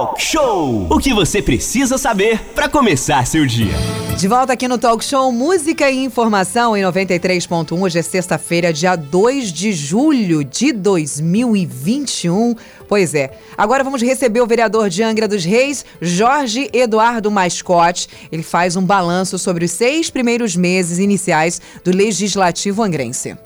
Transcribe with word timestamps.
Talk 0.00 0.22
Show! 0.22 0.86
O 0.88 0.98
que 0.98 1.12
você 1.12 1.42
precisa 1.42 1.98
saber 1.98 2.40
para 2.54 2.70
começar 2.70 3.26
seu 3.26 3.44
dia. 3.44 3.74
De 4.16 4.26
volta 4.26 4.54
aqui 4.54 4.66
no 4.66 4.78
Talk 4.78 5.04
Show 5.04 5.30
Música 5.30 5.90
e 5.90 6.02
Informação 6.02 6.74
em 6.74 6.82
93.1. 6.82 7.78
Hoje 7.78 7.98
é 7.98 8.02
sexta-feira, 8.02 8.72
dia 8.72 8.96
2 8.96 9.52
de 9.52 9.74
julho 9.74 10.42
de 10.42 10.72
2021. 10.72 12.54
Pois 12.88 13.14
é. 13.14 13.30
Agora 13.58 13.84
vamos 13.84 14.00
receber 14.00 14.40
o 14.40 14.46
vereador 14.46 14.88
de 14.88 15.02
Angra 15.02 15.28
dos 15.28 15.44
Reis, 15.44 15.84
Jorge 16.00 16.70
Eduardo 16.72 17.30
Mascote. 17.30 18.08
Ele 18.32 18.42
faz 18.42 18.76
um 18.76 18.82
balanço 18.82 19.38
sobre 19.38 19.66
os 19.66 19.70
seis 19.70 20.08
primeiros 20.08 20.56
meses 20.56 20.98
iniciais 20.98 21.60
do 21.84 21.94
Legislativo 21.94 22.82
Angrense. 22.82 23.36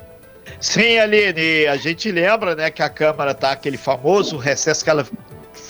Sim, 0.61 0.99
Aline, 0.99 1.67
a 1.67 1.77
gente 1.77 2.13
lembra 2.13 2.55
né, 2.55 2.71
que 2.71 2.81
a 2.81 2.89
Câmara 2.89 3.33
está 3.33 3.51
aquele 3.51 3.77
famoso 3.77 4.37
recesso, 4.37 4.89
aquele 4.89 5.05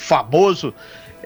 famoso 0.04 0.74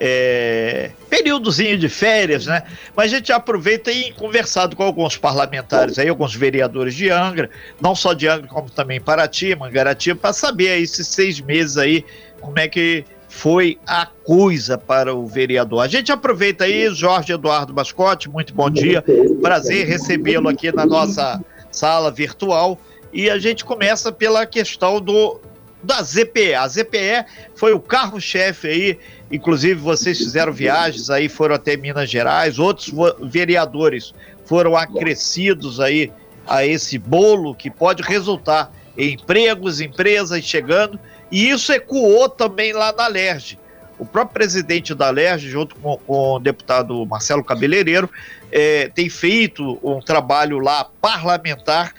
é, 0.01 0.91
períodozinho 1.11 1.77
de 1.77 1.89
férias, 1.89 2.47
né? 2.47 2.62
Mas 2.95 3.12
a 3.12 3.16
gente 3.16 3.33
aproveita 3.33 3.91
e 3.91 4.12
conversado 4.12 4.77
com 4.77 4.85
alguns 4.85 5.16
parlamentares 5.16 5.98
aí, 5.98 6.09
alguns 6.09 6.35
vereadores 6.35 6.95
de 6.95 7.11
Angra, 7.11 7.51
não 7.80 7.95
só 7.95 8.12
de 8.12 8.29
Angra, 8.29 8.47
como 8.47 8.71
também 8.71 9.01
Paraty, 9.01 9.57
Mangaratiba, 9.57 10.21
para 10.21 10.33
saber 10.33 10.71
aí 10.71 10.83
esses 10.83 11.09
seis 11.09 11.41
meses 11.41 11.77
aí, 11.77 12.05
como 12.41 12.59
é 12.59 12.69
que 12.69 13.05
foi 13.29 13.79
a 13.87 14.07
coisa 14.07 14.79
para 14.79 15.15
o 15.15 15.27
vereador. 15.27 15.83
A 15.83 15.88
gente 15.88 16.10
aproveita 16.10 16.65
aí, 16.65 16.88
Jorge 16.95 17.33
Eduardo 17.33 17.74
Mascote, 17.74 18.29
muito 18.29 18.55
bom 18.55 18.71
dia, 18.71 19.05
prazer 19.43 19.87
recebê-lo 19.87 20.49
aqui 20.49 20.73
na 20.73 20.87
nossa 20.87 21.43
sala 21.71 22.10
virtual. 22.10 22.79
E 23.13 23.29
a 23.30 23.38
gente 23.38 23.65
começa 23.65 24.13
pela 24.13 24.47
questão 24.47 25.01
do 25.01 25.41
da 25.82 26.02
ZPE. 26.02 26.55
A 26.55 26.66
ZPE 26.66 27.24
foi 27.55 27.73
o 27.73 27.80
carro-chefe 27.80 28.68
aí, 28.68 28.98
inclusive 29.30 29.74
vocês 29.74 30.18
fizeram 30.18 30.52
viagens 30.52 31.10
aí, 31.10 31.28
foram 31.28 31.54
até 31.54 31.77
Minas 31.77 32.10
Gerais, 32.10 32.59
outros 32.59 32.92
vereadores 33.23 34.12
foram 34.45 34.76
acrescidos 34.76 35.79
aí 35.80 36.10
a 36.46 36.65
esse 36.65 36.98
bolo 36.98 37.54
que 37.54 37.70
pode 37.70 38.02
resultar 38.02 38.73
em 38.96 39.12
empregos, 39.12 39.80
empresas 39.80 40.43
chegando, 40.43 40.98
e 41.30 41.51
isso 41.51 41.70
ecoou 41.73 42.29
também 42.29 42.73
lá 42.73 42.92
na 42.92 43.07
LERJ. 43.07 43.59
O 43.98 44.07
próprio 44.07 44.35
presidente 44.35 44.95
da 44.95 45.10
LERJ, 45.10 45.51
junto 45.51 45.74
com, 45.76 45.96
com 45.98 46.35
o 46.35 46.38
deputado 46.38 47.04
Marcelo 47.04 47.45
Cabeleireiro, 47.45 48.09
é, 48.51 48.88
tem 48.88 49.10
feito 49.10 49.79
um 49.82 50.01
trabalho 50.01 50.59
lá 50.59 50.88
parlamentar 51.01 51.92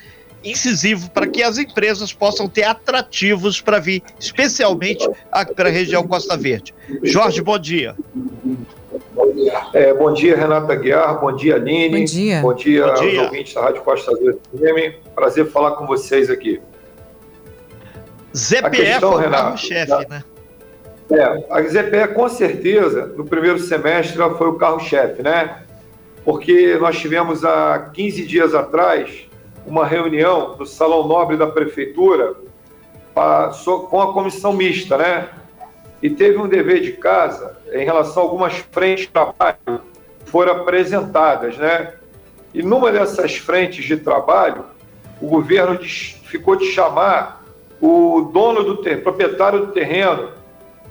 incisivo 0.44 1.10
para 1.12 1.28
que 1.28 1.44
as 1.44 1.58
empresas 1.58 2.14
possam 2.14 2.48
ter 2.48 2.64
atrativos 2.64 3.60
para 3.62 3.80
vir, 3.80 4.02
especialmente 4.20 5.08
para 5.56 5.70
a 5.70 5.72
região 5.72 6.08
Costa 6.08 6.38
Verde. 6.38 6.74
Jorge, 7.04 7.42
bom 7.42 7.60
dia. 7.60 7.96
É, 9.74 9.94
bom 9.94 10.14
dia, 10.14 10.36
Renata 10.36 10.76
Guiar, 10.76 11.20
bom 11.20 11.36
dia, 11.36 11.56
Aline. 11.56 12.00
Bom 12.00 12.06
dia. 12.06 12.42
Bom 12.42 12.54
dia, 12.54 12.88
bom 12.88 12.94
dia. 12.94 13.20
aos 13.20 13.28
ouvintes 13.28 13.54
da 13.54 13.62
Rádio 13.62 13.82
Costa 13.82 14.12
Verde 14.16 14.40
FM. 14.54 15.14
Prazer 15.14 15.48
falar 15.48 15.72
com 15.72 15.86
vocês 15.86 16.30
aqui. 16.30 16.62
ZPE 18.36 18.70
questão, 18.70 19.14
foi 19.14 19.28
o 19.28 19.32
carro-chefe, 19.32 20.10
né? 20.10 20.24
É, 21.12 21.24
a 21.50 21.62
ZPE 21.64 22.14
com 22.14 22.30
certeza, 22.30 23.08
no 23.18 23.26
primeiro 23.26 23.60
semestre, 23.60 24.22
ela 24.22 24.38
foi 24.38 24.48
o 24.48 24.54
carro-chefe, 24.54 25.24
né? 25.24 25.64
Porque 26.24 26.78
nós 26.80 27.00
tivemos 27.00 27.44
há 27.44 27.90
15 27.94 28.26
dias 28.26 28.54
atrás 28.54 29.29
uma 29.66 29.86
reunião 29.86 30.56
no 30.58 30.66
Salão 30.66 31.08
Nobre 31.08 31.38
da 31.38 31.48
Prefeitura 31.48 32.36
com 33.90 34.02
a 34.02 34.14
comissão 34.14 34.54
mista, 34.54 34.98
né? 34.98 35.30
E 36.02 36.10
teve 36.10 36.38
um 36.38 36.48
dever 36.48 36.82
de 36.82 36.94
casa 36.94 37.58
em 37.74 37.84
relação 37.84 38.24
a 38.24 38.26
algumas 38.26 38.54
frentes 38.72 39.06
de 39.06 39.12
trabalho 39.12 39.58
que 40.24 40.32
foram 40.32 40.54
apresentadas, 40.54 41.58
né? 41.58 41.94
E 42.54 42.64
numa 42.64 42.92
dessas 42.92 43.38
frentes 43.38 43.86
de 43.86 43.98
trabalho, 43.98 44.64
o 45.22 45.28
governo 45.28 45.78
ficou 45.78 46.56
de 46.56 46.66
chamar 46.66 47.44
o 47.82 48.30
dono 48.34 48.64
do 48.64 48.78
terreno, 48.78 49.04
proprietário 49.04 49.66
do 49.66 49.72
terreno, 49.72 50.30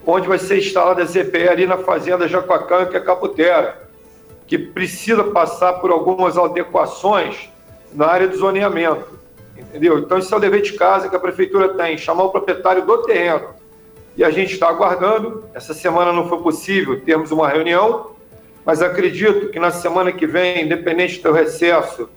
onde 0.07 0.29
vai 0.29 0.39
ser 0.39 0.59
instalada 0.59 1.03
a 1.03 1.05
ZPE 1.05 1.49
ali 1.49 1.67
na 1.67 1.79
fazenda 1.79 2.29
Jacuacã, 2.29 2.87
que 2.87 2.97
é 2.97 3.01
Caputera, 3.01 3.89
que 4.47 4.59
precisa 4.59 5.25
passar 5.25 5.75
por 5.75 5.91
algumas 5.91 6.39
adequações 6.39 7.51
na 7.93 8.07
área 8.07 8.29
do 8.29 8.37
zoneamento. 8.37 9.19
Entendeu? 9.57 9.99
Então, 9.99 10.19
isso 10.19 10.33
é 10.33 10.37
o 10.37 10.41
dever 10.41 10.63
de 10.63 10.73
casa 10.75 11.09
que 11.09 11.17
a 11.17 11.21
prefeitura 11.21 11.71
tem, 11.71 11.99
chamar 11.99 12.25
o 12.25 12.31
proprietário 12.31 12.87
do 12.87 13.03
terreno. 13.03 13.49
E 14.17 14.25
a 14.25 14.31
gente 14.31 14.53
está 14.53 14.69
aguardando. 14.69 15.45
Essa 15.53 15.75
semana 15.75 16.13
não 16.13 16.29
foi 16.29 16.39
possível 16.39 17.01
termos 17.01 17.31
uma 17.31 17.49
reunião, 17.49 18.13
mas 18.65 18.83
acredito 18.83 19.49
que 19.49 19.59
na 19.59 19.71
semana 19.71 20.13
que 20.13 20.27
vem, 20.27 20.65
independente 20.65 21.23
do 21.23 21.33
recesso 21.33 22.09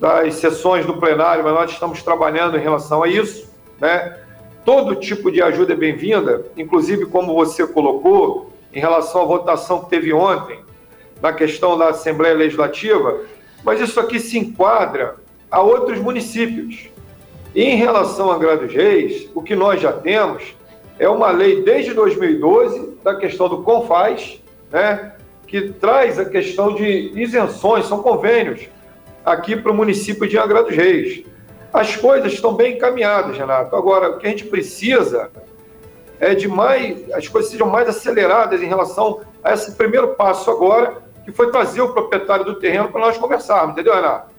das 0.00 0.34
sessões 0.34 0.84
do 0.84 0.98
plenário, 0.98 1.44
mas 1.44 1.54
nós 1.54 1.70
estamos 1.70 2.02
trabalhando 2.02 2.56
em 2.56 2.60
relação 2.60 3.02
a 3.02 3.08
isso, 3.08 3.48
né? 3.80 4.18
Todo 4.64 4.96
tipo 4.96 5.30
de 5.30 5.42
ajuda 5.42 5.72
é 5.74 5.76
bem-vinda, 5.76 6.46
inclusive 6.56 7.06
como 7.06 7.34
você 7.34 7.66
colocou, 7.66 8.50
em 8.72 8.80
relação 8.80 9.22
à 9.22 9.24
votação 9.24 9.84
que 9.84 9.90
teve 9.90 10.12
ontem, 10.12 10.58
na 11.22 11.32
questão 11.32 11.78
da 11.78 11.88
Assembleia 11.88 12.34
Legislativa, 12.34 13.20
mas 13.64 13.80
isso 13.80 13.98
aqui 13.98 14.20
se 14.20 14.38
enquadra 14.38 15.16
a 15.50 15.62
outros 15.62 15.98
municípios. 15.98 16.90
Em 17.54 17.76
relação 17.76 18.30
a 18.30 18.34
Angra 18.34 18.56
dos 18.56 18.72
Reis, 18.72 19.30
o 19.34 19.42
que 19.42 19.54
nós 19.54 19.80
já 19.80 19.92
temos 19.92 20.54
é 20.98 21.08
uma 21.08 21.30
lei 21.30 21.62
desde 21.62 21.94
2012 21.94 22.98
da 23.02 23.14
questão 23.16 23.48
do 23.48 23.62
CONFAS, 23.62 24.40
né, 24.70 25.12
que 25.46 25.70
traz 25.72 26.18
a 26.18 26.24
questão 26.24 26.74
de 26.74 27.12
isenções, 27.14 27.86
são 27.86 28.02
convênios 28.02 28.68
aqui 29.24 29.56
para 29.56 29.72
o 29.72 29.74
município 29.74 30.28
de 30.28 30.36
Angra 30.36 30.62
dos 30.62 30.74
Reis. 30.74 31.24
As 31.72 31.96
coisas 31.96 32.32
estão 32.32 32.54
bem 32.54 32.74
encaminhadas, 32.74 33.36
Renato. 33.36 33.74
Agora, 33.74 34.10
o 34.10 34.18
que 34.18 34.26
a 34.26 34.30
gente 34.30 34.44
precisa 34.44 35.30
é 36.20 36.34
de 36.34 36.48
mais, 36.48 37.10
as 37.12 37.26
coisas 37.28 37.50
sejam 37.50 37.68
mais 37.68 37.88
aceleradas 37.88 38.62
em 38.62 38.66
relação 38.66 39.20
a 39.42 39.52
esse 39.52 39.72
primeiro 39.72 40.08
passo 40.14 40.50
agora, 40.50 41.03
que 41.24 41.32
foi 41.32 41.50
trazer 41.50 41.80
o 41.80 41.92
proprietário 41.92 42.44
do 42.44 42.54
terreno 42.56 42.88
para 42.90 43.00
nós 43.00 43.16
conversarmos, 43.16 43.72
entendeu, 43.72 43.94
Renato? 43.94 44.34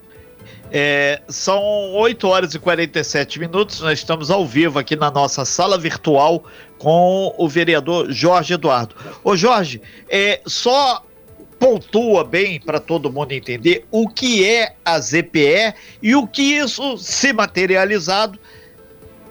É, 0.71 1.21
são 1.27 1.61
8 1.93 2.27
horas 2.27 2.53
e 2.53 2.59
47 2.59 3.39
minutos, 3.39 3.81
nós 3.81 3.99
estamos 3.99 4.31
ao 4.31 4.45
vivo 4.45 4.79
aqui 4.79 4.95
na 4.95 5.11
nossa 5.11 5.45
sala 5.45 5.77
virtual 5.77 6.43
com 6.77 7.33
o 7.37 7.47
vereador 7.47 8.11
Jorge 8.11 8.53
Eduardo. 8.53 8.95
Ô 9.23 9.35
Jorge, 9.35 9.81
é, 10.09 10.41
só 10.45 11.03
pontua 11.59 12.23
bem 12.23 12.59
para 12.59 12.79
todo 12.79 13.11
mundo 13.11 13.31
entender 13.31 13.85
o 13.89 14.09
que 14.09 14.45
é 14.45 14.75
a 14.83 14.99
ZPE 14.99 15.73
e 16.01 16.15
o 16.15 16.27
que 16.27 16.41
isso, 16.41 16.97
se 16.97 17.31
materializado, 17.31 18.37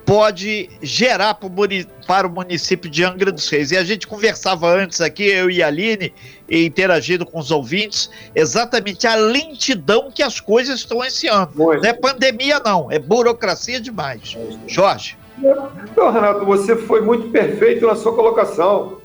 pode 0.05 0.69
gerar 0.83 1.35
para 1.35 2.27
o 2.27 2.31
município 2.31 2.91
de 2.91 3.05
Angra 3.05 3.33
dos 3.33 3.49
Reis. 3.49 3.71
E 3.71 3.77
a 3.77 3.85
gente 3.85 4.07
conversava 4.07 4.69
antes 4.69 5.01
aqui, 5.01 5.25
eu 5.25 5.51
e 5.51 5.63
a 5.63 5.69
Aline, 5.69 6.13
interagindo 6.49 7.25
com 7.25 7.39
os 7.39 7.51
ouvintes, 7.51 8.11
exatamente 8.35 9.07
a 9.07 9.15
lentidão 9.15 10.11
que 10.11 10.23
as 10.23 10.41
coisas 10.41 10.81
estão 10.81 11.05
esse 11.05 11.27
ano. 11.27 11.51
Não 11.55 11.85
é 11.85 11.93
pandemia, 11.93 12.61
não, 12.65 12.91
é 12.91 12.99
burocracia 12.99 13.81
demais. 13.81 14.37
Jorge. 14.67 15.17
Então, 15.39 16.13
Renato, 16.13 16.45
você 16.45 16.77
foi 16.77 17.01
muito 17.01 17.29
perfeito 17.31 17.87
na 17.87 17.97
sua 17.97 18.15
colocação. 18.15 18.99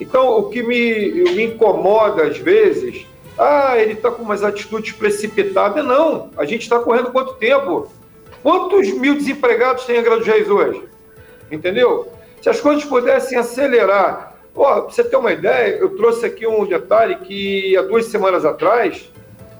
Então, 0.00 0.38
o 0.38 0.50
que 0.50 0.62
me, 0.62 1.10
me 1.34 1.44
incomoda 1.44 2.24
às 2.24 2.38
vezes, 2.38 3.06
ah, 3.38 3.78
ele 3.78 3.92
está 3.92 4.10
com 4.10 4.22
umas 4.22 4.42
atitudes 4.42 4.92
precipitadas. 4.92 5.84
Não, 5.84 6.30
a 6.36 6.44
gente 6.44 6.62
está 6.62 6.78
correndo 6.78 7.10
quanto 7.10 7.34
tempo? 7.34 7.90
Quantos 8.42 8.90
mil 8.94 9.14
desempregados 9.14 9.84
tem 9.84 9.98
a 9.98 10.02
dos 10.02 10.26
Reis 10.26 10.48
hoje? 10.48 10.84
Entendeu? 11.50 12.08
Se 12.40 12.48
as 12.48 12.60
coisas 12.60 12.84
pudessem 12.84 13.36
acelerar. 13.38 14.34
Ó, 14.54 14.80
pra 14.82 14.90
você 14.90 15.04
ter 15.04 15.16
uma 15.16 15.32
ideia, 15.32 15.76
eu 15.76 15.96
trouxe 15.96 16.26
aqui 16.26 16.46
um 16.46 16.64
detalhe 16.64 17.16
que 17.16 17.76
há 17.76 17.82
duas 17.82 18.06
semanas 18.06 18.44
atrás, 18.44 19.10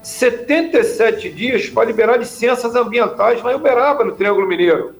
77 0.02 1.30
dias 1.30 1.68
para 1.68 1.86
liberar 1.86 2.16
licenças 2.16 2.74
ambientais 2.74 3.42
lá 3.42 3.52
em 3.52 3.56
Uberaba, 3.56 4.04
no 4.04 4.12
Triângulo 4.12 4.46
Mineiro. 4.46 4.94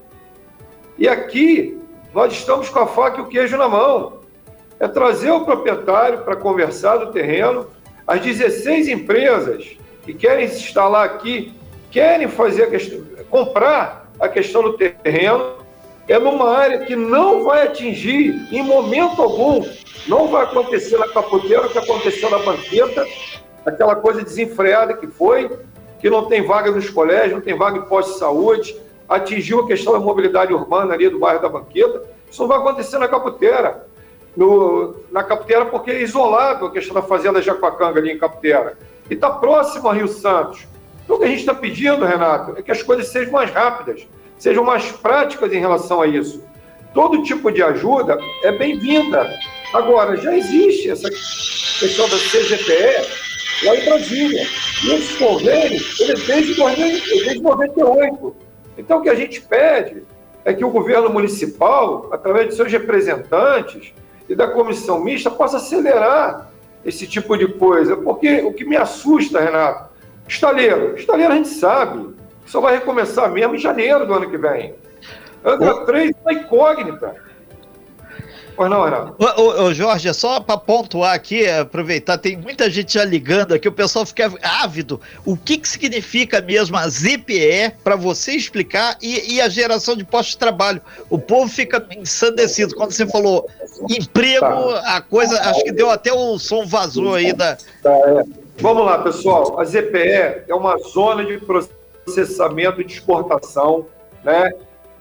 E 0.99 1.09
aqui, 1.09 1.79
nós 2.15 2.33
estamos 2.33 2.69
com 2.69 2.81
a 2.81 2.87
faca 2.87 3.19
e 3.19 3.23
o 3.23 3.29
queijo 3.29 3.57
na 3.57 3.69
mão. 3.69 4.21
É 4.79 4.87
trazer 4.87 5.31
o 5.31 5.45
proprietário 5.45 6.19
para 6.19 6.37
conversar 6.37 6.99
do 6.99 7.13
terreno. 7.13 7.67
As 8.07 8.21
16 8.21 8.89
empresas 8.89 9.77
que 10.03 10.13
querem 10.13 10.49
se 10.49 10.61
instalar 10.61 11.05
aqui 11.05 11.55
querem 11.91 12.29
fazer 12.29 12.65
a 12.65 12.71
questão, 12.71 13.01
comprar 13.29 14.11
a 14.19 14.29
questão 14.29 14.63
do 14.63 14.75
terreno, 14.75 15.55
é 16.09 16.19
numa 16.19 16.51
área 16.51 16.81
que 16.81 16.97
não 16.97 17.45
vai 17.45 17.67
atingir, 17.67 18.35
em 18.53 18.63
momento 18.63 19.23
algum, 19.23 19.65
não 20.09 20.29
vai 20.29 20.45
acontecer 20.45 20.99
na 20.99 21.09
capoteira 21.09 21.67
o 21.67 21.71
que 21.71 21.79
aconteceu 21.79 22.31
na 22.31 22.39
banqueta, 22.39 23.07
aquela 23.65 23.95
coisa 23.95 24.23
desenfreada 24.23 24.95
que 24.95 25.07
foi, 25.07 25.51
que 26.01 26.11
não 26.11 26.27
tem 26.27 26.43
vaga 26.43 26.71
nos 26.71 26.91
colégios, 26.91 27.35
não 27.35 27.41
tem 27.41 27.57
vaga 27.57 27.79
em 27.79 27.83
posto 27.83 28.13
de 28.13 28.19
saúde, 28.19 28.77
atingiu 29.09 29.61
a 29.61 29.67
questão 29.67 29.93
da 29.93 30.01
mobilidade 30.01 30.53
urbana 30.53 30.95
ali 30.95 31.09
do 31.09 31.19
bairro 31.19 31.43
da 31.43 31.49
banqueta, 31.49 32.03
isso 32.31 32.41
não 32.43 32.49
vai 32.49 32.59
acontecer 32.59 32.99
na 32.99 33.09
capoteira. 33.09 33.87
no, 34.37 34.95
na 35.11 35.25
Caputera 35.25 35.67
porque 35.67 35.91
é 35.91 36.03
isolado 36.03 36.67
a 36.67 36.71
questão 36.71 36.95
da 36.95 37.03
fazenda 37.03 37.43
Jacuacanga 37.43 37.99
ali 37.99 38.13
em 38.13 38.19
Caputera. 38.19 38.79
E 39.09 39.15
está 39.15 39.29
próximo 39.31 39.89
a 39.89 39.93
Rio 39.93 40.07
Santos. 40.07 40.67
Então 41.11 41.19
o 41.19 41.21
que 41.23 41.27
a 41.27 41.31
gente 41.31 41.41
está 41.41 41.53
pedindo, 41.53 42.05
Renato, 42.05 42.57
é 42.57 42.63
que 42.63 42.71
as 42.71 42.85
coisas 42.85 43.09
sejam 43.09 43.33
mais 43.33 43.51
rápidas, 43.51 44.07
sejam 44.39 44.63
mais 44.63 44.93
práticas 44.93 45.53
em 45.53 45.59
relação 45.59 46.01
a 46.01 46.07
isso. 46.07 46.41
Todo 46.95 47.25
tipo 47.25 47.51
de 47.51 47.61
ajuda 47.65 48.17
é 48.45 48.53
bem-vinda. 48.53 49.29
Agora, 49.75 50.17
já 50.17 50.37
existe 50.37 50.89
essa 50.89 51.11
questão 51.11 52.09
da 52.09 52.17
CGPE 52.17 53.67
lá 53.67 53.75
em 53.75 53.85
Brasília. 53.87 54.47
E 54.85 54.93
esses 54.93 55.19
convênios, 55.19 55.99
eles 55.99 56.27
desde, 56.29 56.55
desde 56.55 57.41
98. 57.41 58.37
Então, 58.79 58.99
o 58.99 59.03
que 59.03 59.09
a 59.09 59.17
gente 59.17 59.41
pede 59.41 60.05
é 60.45 60.55
que 60.55 60.65
o 60.65 60.71
governo 60.71 61.11
municipal, 61.11 62.09
através 62.13 62.51
de 62.51 62.55
seus 62.55 62.71
representantes 62.71 63.93
e 64.29 64.37
da 64.37 64.47
comissão 64.47 65.01
mista, 65.03 65.29
possa 65.29 65.57
acelerar 65.57 66.53
esse 66.85 67.05
tipo 67.05 67.37
de 67.37 67.49
coisa. 67.49 67.97
Porque 67.97 68.43
o 68.43 68.53
que 68.53 68.65
me 68.65 68.77
assusta, 68.77 69.41
Renato, 69.41 69.90
estaleiro. 70.31 70.97
Estaleiro 70.97 71.33
a 71.33 71.37
gente 71.37 71.49
sabe, 71.49 72.15
só 72.47 72.61
vai 72.61 72.75
recomeçar 72.75 73.31
mesmo 73.31 73.57
em 73.57 73.59
janeiro 73.59 74.07
do 74.07 74.15
ano 74.15 74.31
que 74.31 74.39
vem. 74.39 74.75
Angra 75.45 75.85
3 75.87 76.11
é 76.11 76.15
uma 76.23 76.33
incógnita. 76.33 77.31
Pois 78.55 78.71
não, 78.71 78.85
Renato. 78.85 79.17
Ô, 79.19 79.41
ô, 79.41 79.63
ô 79.65 79.75
Jorge, 79.75 80.07
é 80.07 80.13
só 80.13 80.39
para 80.39 80.59
pontuar 80.59 81.15
aqui, 81.15 81.49
aproveitar, 81.49 82.19
tem 82.19 82.37
muita 82.37 82.69
gente 82.69 82.93
já 82.93 83.05
ligando 83.05 83.55
aqui, 83.55 83.67
o 83.67 83.73
pessoal 83.73 84.05
fica 84.05 84.31
ávido. 84.43 85.01
O 85.25 85.35
que, 85.35 85.57
que 85.57 85.67
significa 85.67 86.43
mesmo 86.43 86.77
a 86.77 86.87
ZPE 86.87 87.73
para 87.83 87.97
você 87.97 88.33
explicar 88.33 88.99
e, 89.01 89.37
e, 89.37 89.41
a 89.41 89.49
geração 89.49 89.97
de 89.97 90.05
postos 90.05 90.33
de 90.33 90.39
trabalho? 90.39 90.83
O 91.09 91.19
povo 91.19 91.49
fica 91.49 91.85
ensandecido. 91.97 92.75
Quando 92.75 92.93
você 92.93 93.07
falou 93.07 93.49
emprego, 93.89 94.75
tá. 94.75 94.97
a 94.97 95.01
coisa, 95.01 95.41
acho 95.41 95.65
que 95.65 95.73
deu 95.73 95.89
até 95.89 96.13
o 96.13 96.39
som 96.39 96.67
vazou 96.67 97.15
aí 97.15 97.33
da. 97.33 97.57
Tá, 97.83 97.91
é. 97.91 98.40
Vamos 98.61 98.85
lá, 98.85 98.99
pessoal. 98.99 99.59
A 99.59 99.65
ZPE 99.65 100.45
é 100.47 100.55
uma 100.55 100.77
zona 100.77 101.25
de 101.25 101.41
processamento 102.05 102.85
de 102.85 102.93
exportação, 102.93 103.87
né? 104.23 104.53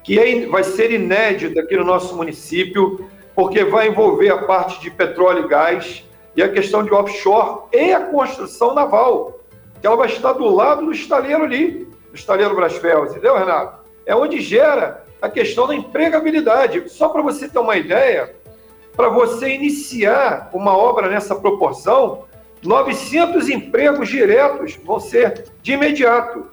Que 0.02 0.18
é, 0.18 0.46
vai 0.48 0.64
ser 0.64 0.92
inédita 0.92 1.60
aqui 1.60 1.76
no 1.76 1.84
nosso 1.84 2.16
município 2.16 3.10
porque 3.36 3.66
vai 3.66 3.90
envolver 3.90 4.30
a 4.30 4.38
parte 4.44 4.80
de 4.80 4.90
petróleo 4.90 5.44
e 5.44 5.48
gás 5.50 6.06
e 6.38 6.42
a 6.42 6.48
questão 6.48 6.84
de 6.84 6.94
offshore 6.94 7.64
e 7.74 7.92
a 7.92 8.00
construção 8.00 8.74
naval, 8.74 9.42
que 9.82 9.86
ela 9.86 9.98
vai 9.98 10.08
estar 10.08 10.32
do 10.32 10.48
lado 10.48 10.86
do 10.86 10.94
estaleiro 10.94 11.44
ali, 11.44 11.86
do 12.10 12.16
estaleiro 12.16 12.56
Brasfel, 12.56 13.08
entendeu, 13.08 13.38
Renato? 13.38 13.84
É 14.06 14.16
onde 14.16 14.40
gera 14.40 15.04
a 15.22 15.28
questão 15.28 15.68
da 15.68 15.76
empregabilidade. 15.76 16.90
Só 16.90 17.10
para 17.10 17.22
você 17.22 17.50
ter 17.50 17.60
uma 17.60 17.76
ideia, 17.76 18.34
para 18.96 19.10
você 19.10 19.50
iniciar 19.50 20.50
uma 20.54 20.78
obra 20.78 21.10
nessa 21.10 21.36
proporção, 21.36 22.24
900 22.64 23.50
empregos 23.50 24.10
diretos 24.10 24.78
vão 24.84 25.00
ser 25.00 25.46
de 25.62 25.74
imediato. 25.74 26.48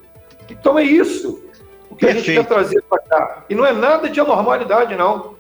Então 0.49 0.79
é 0.79 0.85
isso 0.85 1.43
o 1.91 1.97
que 1.97 2.07
Perfeito. 2.07 2.31
a 2.31 2.35
gente 2.35 2.37
quer 2.37 2.55
trazer 2.55 2.83
para 2.83 2.99
cá. 3.03 3.45
E 3.49 3.55
não 3.55 3.65
é 3.65 3.73
nada 3.73 4.09
de 4.09 4.21
anormalidade, 4.21 4.95
não. 4.95 5.35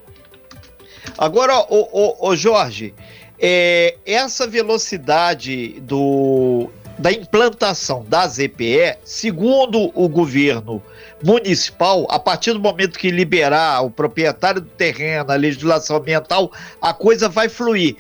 Agora, 1.19 1.55
o, 1.71 2.35
Jorge, 2.37 2.95
é, 3.39 3.97
essa 4.05 4.47
velocidade 4.47 5.81
do, 5.81 6.69
da 6.99 7.13
implantação 7.13 8.05
da 8.07 8.27
ZPE, 8.27 8.99
segundo 9.05 9.91
o 9.95 10.09
governo 10.09 10.83
municipal, 11.23 12.07
a 12.11 12.19
partir 12.19 12.53
do 12.53 12.61
momento 12.61 12.99
que 12.99 13.11
liberar 13.11 13.83
o 13.83 13.91
proprietário 13.91 14.61
do 14.61 14.69
terreno, 14.69 15.31
a 15.31 15.37
legislação 15.37 15.97
ambiental, 15.97 16.51
a 16.81 16.93
coisa 16.93 17.29
vai 17.29 17.49
fluir. 17.49 17.97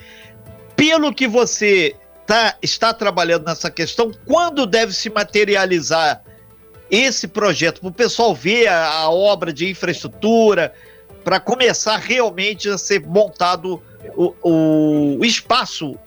Pelo 0.74 1.14
que 1.14 1.26
você 1.26 1.94
tá, 2.26 2.56
está 2.60 2.92
trabalhando 2.92 3.46
nessa 3.46 3.70
questão, 3.70 4.10
quando 4.26 4.66
deve 4.66 4.92
se 4.92 5.08
materializar 5.08 6.22
esse 6.90 7.28
projeto? 7.28 7.80
Para 7.80 7.88
o 7.88 7.92
pessoal 7.92 8.34
ver 8.34 8.66
a, 8.68 8.88
a 8.88 9.10
obra 9.10 9.52
de 9.52 9.70
infraestrutura, 9.70 10.72
para 11.24 11.40
começar 11.40 11.96
realmente 11.96 12.68
a 12.68 12.78
ser 12.78 13.04
montado 13.04 13.82
o, 14.16 15.18
o 15.18 15.24
espaço 15.24 15.98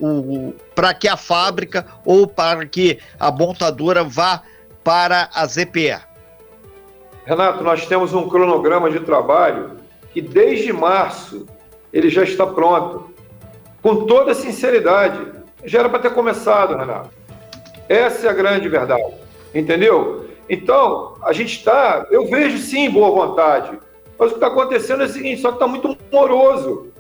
para 0.74 0.94
que 0.94 1.08
a 1.08 1.18
fábrica 1.18 1.86
ou 2.06 2.26
para 2.26 2.66
que 2.66 3.00
a 3.20 3.32
montadora 3.32 4.04
vá 4.04 4.42
para 4.84 5.30
a 5.34 5.46
ZPE. 5.46 6.00
Renato, 7.26 7.64
nós 7.64 7.86
temos 7.86 8.14
um 8.14 8.30
cronograma 8.30 8.90
de 8.90 9.02
trabalho 9.02 9.78
que 10.14 10.22
desde 10.22 10.72
março 10.72 11.46
ele 11.92 12.10
já 12.10 12.24
está 12.24 12.48
pronto. 12.48 13.14
Com 13.82 14.06
toda 14.06 14.34
sinceridade, 14.34 15.39
já 15.64 15.80
era 15.80 15.90
para 15.90 16.00
ter 16.00 16.14
começado, 16.14 16.78
Renato. 16.78 17.10
Essa 17.88 18.28
é 18.28 18.30
a 18.30 18.34
grande 18.34 18.70
verdade, 18.70 19.14
entendeu? 19.54 20.30
Então, 20.50 21.16
a 21.24 21.34
gente 21.34 21.58
está, 21.58 22.08
eu 22.12 22.28
vejo 22.28 22.58
sim 22.58 22.90
boa 22.90 23.12
vontade, 23.12 23.78
mas 24.18 24.28
o 24.28 24.32
que 24.32 24.38
está 24.38 24.48
acontecendo 24.48 25.04
é 25.04 25.06
o 25.06 25.10
seguinte, 25.10 25.42
só 25.42 25.50
que 25.50 25.56
está 25.56 25.68
muito 25.68 25.98
moroso. 26.12 26.92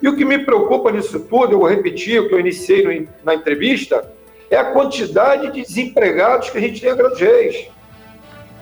E 0.00 0.08
o 0.08 0.16
que 0.16 0.24
me 0.24 0.38
preocupa 0.38 0.90
nisso 0.90 1.20
tudo, 1.20 1.52
eu 1.52 1.60
vou 1.60 1.68
repetir 1.68 2.20
o 2.20 2.28
que 2.28 2.34
eu 2.34 2.40
iniciei 2.40 3.08
na 3.22 3.34
entrevista, 3.34 4.12
é 4.50 4.56
a 4.56 4.64
quantidade 4.64 5.52
de 5.52 5.62
desempregados 5.62 6.50
que 6.50 6.58
a 6.58 6.60
gente 6.60 6.80
tem 6.80 6.90
em 6.90 6.96
Grande 6.96 7.24
Reis. 7.24 7.68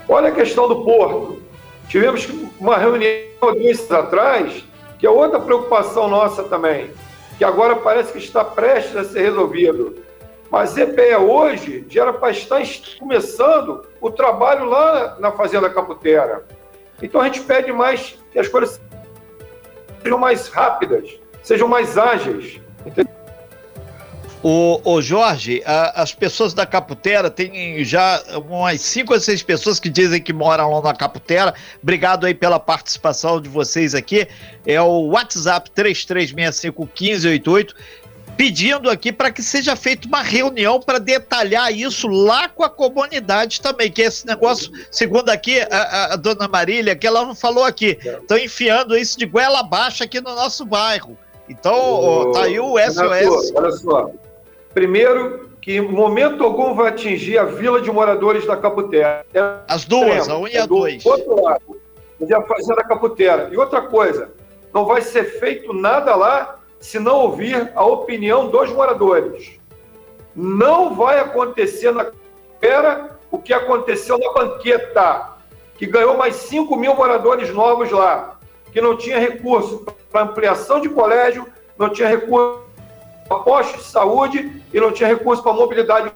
Olha 0.09 0.29
a 0.29 0.33
questão 0.33 0.69
do 0.69 0.85
porto. 0.85 1.43
Tivemos 1.89 2.29
uma 2.61 2.77
reunião 2.77 3.11
dois 3.41 3.59
meses 3.59 3.91
atrás, 3.91 4.65
que 4.99 5.07
é 5.07 5.11
outra 5.11 5.41
preocupação 5.41 6.09
nossa 6.09 6.45
também, 6.45 6.91
que 7.41 7.45
agora 7.45 7.75
parece 7.77 8.13
que 8.13 8.19
está 8.19 8.45
prestes 8.45 8.95
a 8.95 9.03
ser 9.03 9.23
resolvido. 9.23 9.97
Mas 10.51 10.77
EPE 10.77 11.17
hoje 11.17 11.87
já 11.89 12.03
era 12.03 12.13
para 12.13 12.33
estar 12.33 12.61
começando 12.99 13.83
o 13.99 14.11
trabalho 14.11 14.67
lá 14.67 15.17
na 15.19 15.33
Fazenda 15.33 15.71
Caputera. 15.71 16.45
Então 17.01 17.19
a 17.19 17.25
gente 17.25 17.41
pede 17.41 17.73
mais 17.73 18.19
que 18.31 18.39
as 18.39 18.47
coisas 18.47 18.79
sejam 20.03 20.19
mais 20.19 20.49
rápidas, 20.49 21.19
sejam 21.43 21.67
mais 21.67 21.97
ágeis. 21.97 22.61
O, 24.43 24.81
o 24.85 25.03
Jorge, 25.03 25.63
a, 25.67 26.01
as 26.03 26.15
pessoas 26.15 26.55
da 26.55 26.65
Caputera, 26.65 27.31
tem 27.31 27.85
já 27.85 28.23
umas 28.49 28.81
cinco 28.81 29.13
ou 29.13 29.21
seis 29.21 29.43
pessoas 29.43 29.79
que 29.79 29.91
dizem 29.91 30.23
que 30.23 30.33
moram 30.33 30.71
lá 30.71 30.81
na 30.81 30.95
Caputera. 30.95 31.53
Obrigado 31.83 32.25
aí 32.25 32.33
pela 32.33 32.59
participação 32.59 33.39
de 33.41 33.51
vocês 33.51 33.95
aqui. 33.95 34.27
É 34.65 34.81
o 34.81 35.09
WhatsApp 35.09 35.71
33651588 35.77 37.75
pedindo 38.41 38.89
aqui 38.89 39.13
para 39.13 39.31
que 39.31 39.43
seja 39.43 39.77
feita 39.77 40.09
uma 40.09 40.23
reunião 40.23 40.81
para 40.81 40.99
detalhar 40.99 41.71
isso 41.71 42.09
lá 42.09 42.49
com 42.49 42.65
a 42.65 42.71
comunidade 42.71 43.61
também, 43.61 43.93
que 43.93 44.01
esse 44.01 44.27
negócio, 44.27 44.73
segundo 44.91 45.29
aqui 45.29 45.61
a, 45.71 46.15
a 46.15 46.17
dona 46.17 46.49
Marília, 46.49 46.97
que 46.97 47.07
ela 47.07 47.23
não 47.27 47.35
falou 47.35 47.65
aqui, 47.65 47.99
estão 48.03 48.39
enfiando 48.39 48.97
isso 48.97 49.19
de 49.19 49.27
goela 49.27 49.61
abaixo 49.61 50.03
aqui 50.03 50.23
no 50.23 50.35
nosso 50.35 50.65
bairro. 50.65 51.19
Então, 51.51 52.31
tá 52.33 52.45
aí 52.45 52.59
o 52.59 52.79
SOS. 52.79 53.53
Olha 53.55 53.73
só, 53.73 54.11
primeiro 54.73 55.51
que 55.61 55.77
em 55.77 55.81
momento 55.81 56.43
algum 56.43 56.75
vai 56.75 56.89
atingir 56.89 57.39
a 57.39 57.45
vila 57.45 57.81
de 57.81 57.91
moradores 57.91 58.47
da 58.47 58.57
Caputera. 58.57 59.25
É 59.35 59.41
As 59.69 59.85
duas, 59.85 60.29
a 60.29 60.37
1 60.37 60.41
um 60.41 60.49
e 60.49 60.57
a 60.57 60.67
2. 60.67 61.05
É 61.05 61.09
outro 61.09 61.43
lado, 61.43 61.81
onde 62.21 62.33
é 62.33 62.37
a 62.37 62.43
fazenda 62.43 62.83
Caputera. 62.83 63.49
E 63.53 63.57
outra 63.57 63.83
coisa, 63.83 64.31
não 64.73 64.87
vai 64.87 65.03
ser 65.03 65.39
feito 65.39 65.73
nada 65.73 66.15
lá 66.15 66.57
se 66.79 66.99
não 66.99 67.17
ouvir 67.17 67.71
a 67.75 67.85
opinião 67.85 68.49
dos 68.49 68.71
moradores. 68.73 69.53
Não 70.35 70.95
vai 70.95 71.21
acontecer 71.21 71.93
na 71.93 72.11
era 72.63 73.19
o 73.31 73.39
que 73.39 73.53
aconteceu 73.53 74.19
na 74.19 74.33
banqueta, 74.33 75.37
que 75.77 75.87
ganhou 75.87 76.17
mais 76.17 76.37
5 76.37 76.77
mil 76.77 76.95
moradores 76.95 77.53
novos 77.55 77.91
lá, 77.91 78.39
que 78.71 78.81
não 78.81 78.97
tinha 78.97 79.19
recurso 79.19 79.87
para 80.11 80.23
ampliação 80.23 80.81
de 80.81 80.89
colégio, 80.89 81.47
não 81.79 81.89
tinha 81.89 82.09
recurso 82.09 82.70
postos 83.39 83.85
de 83.85 83.91
saúde 83.91 84.63
e 84.73 84.81
não 84.81 84.93
tinha 84.93 85.09
recurso 85.09 85.43
para 85.43 85.53
mobilidade 85.53 86.13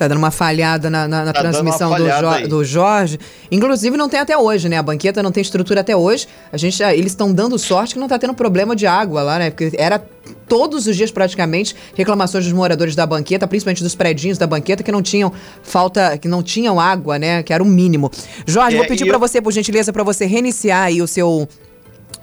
Tá 0.00 0.08
dando 0.08 0.16
uma 0.16 0.30
falhada 0.30 0.88
na, 0.88 1.06
na, 1.06 1.26
na 1.26 1.32
tá 1.32 1.40
transmissão 1.40 1.90
do, 1.94 2.08
jo 2.08 2.48
do, 2.48 2.64
Jorge. 2.64 3.20
Inclusive, 3.50 3.98
não 3.98 4.08
tem 4.08 4.18
até 4.18 4.34
hoje, 4.34 4.66
né? 4.66 4.78
A 4.78 4.82
banqueta 4.82 5.22
não 5.22 5.30
tem 5.30 5.42
estrutura 5.42 5.82
até 5.82 5.94
hoje. 5.94 6.26
A 6.50 6.56
gente, 6.56 6.82
eles 6.82 7.12
estão 7.12 7.30
dando 7.30 7.58
sorte 7.58 7.92
que 7.92 8.00
não 8.00 8.08
tá 8.08 8.18
tendo 8.18 8.32
problema 8.32 8.74
de 8.74 8.86
água 8.86 9.22
lá, 9.22 9.38
né? 9.38 9.50
Porque 9.50 9.72
era 9.76 10.02
todos 10.48 10.86
os 10.86 10.96
dias 10.96 11.10
praticamente 11.10 11.76
reclamações 11.94 12.44
dos 12.44 12.52
moradores 12.54 12.94
da 12.94 13.04
banqueta, 13.04 13.46
principalmente 13.46 13.82
dos 13.82 13.94
predinhos 13.94 14.38
da 14.38 14.46
banqueta 14.46 14.82
que 14.82 14.90
não 14.90 15.02
tinham 15.02 15.30
falta, 15.62 16.16
que 16.16 16.28
não 16.28 16.42
tinham 16.42 16.80
água, 16.80 17.18
né? 17.18 17.42
Que 17.42 17.52
era 17.52 17.62
o 17.62 17.66
mínimo. 17.66 18.10
Jorge, 18.46 18.76
é, 18.76 18.78
vou 18.78 18.88
pedir 18.88 19.04
para 19.04 19.16
eu... 19.16 19.20
você, 19.20 19.42
por 19.42 19.52
gentileza, 19.52 19.92
para 19.92 20.02
você 20.02 20.24
reiniciar 20.24 20.84
aí 20.84 21.02
o 21.02 21.06
seu 21.06 21.46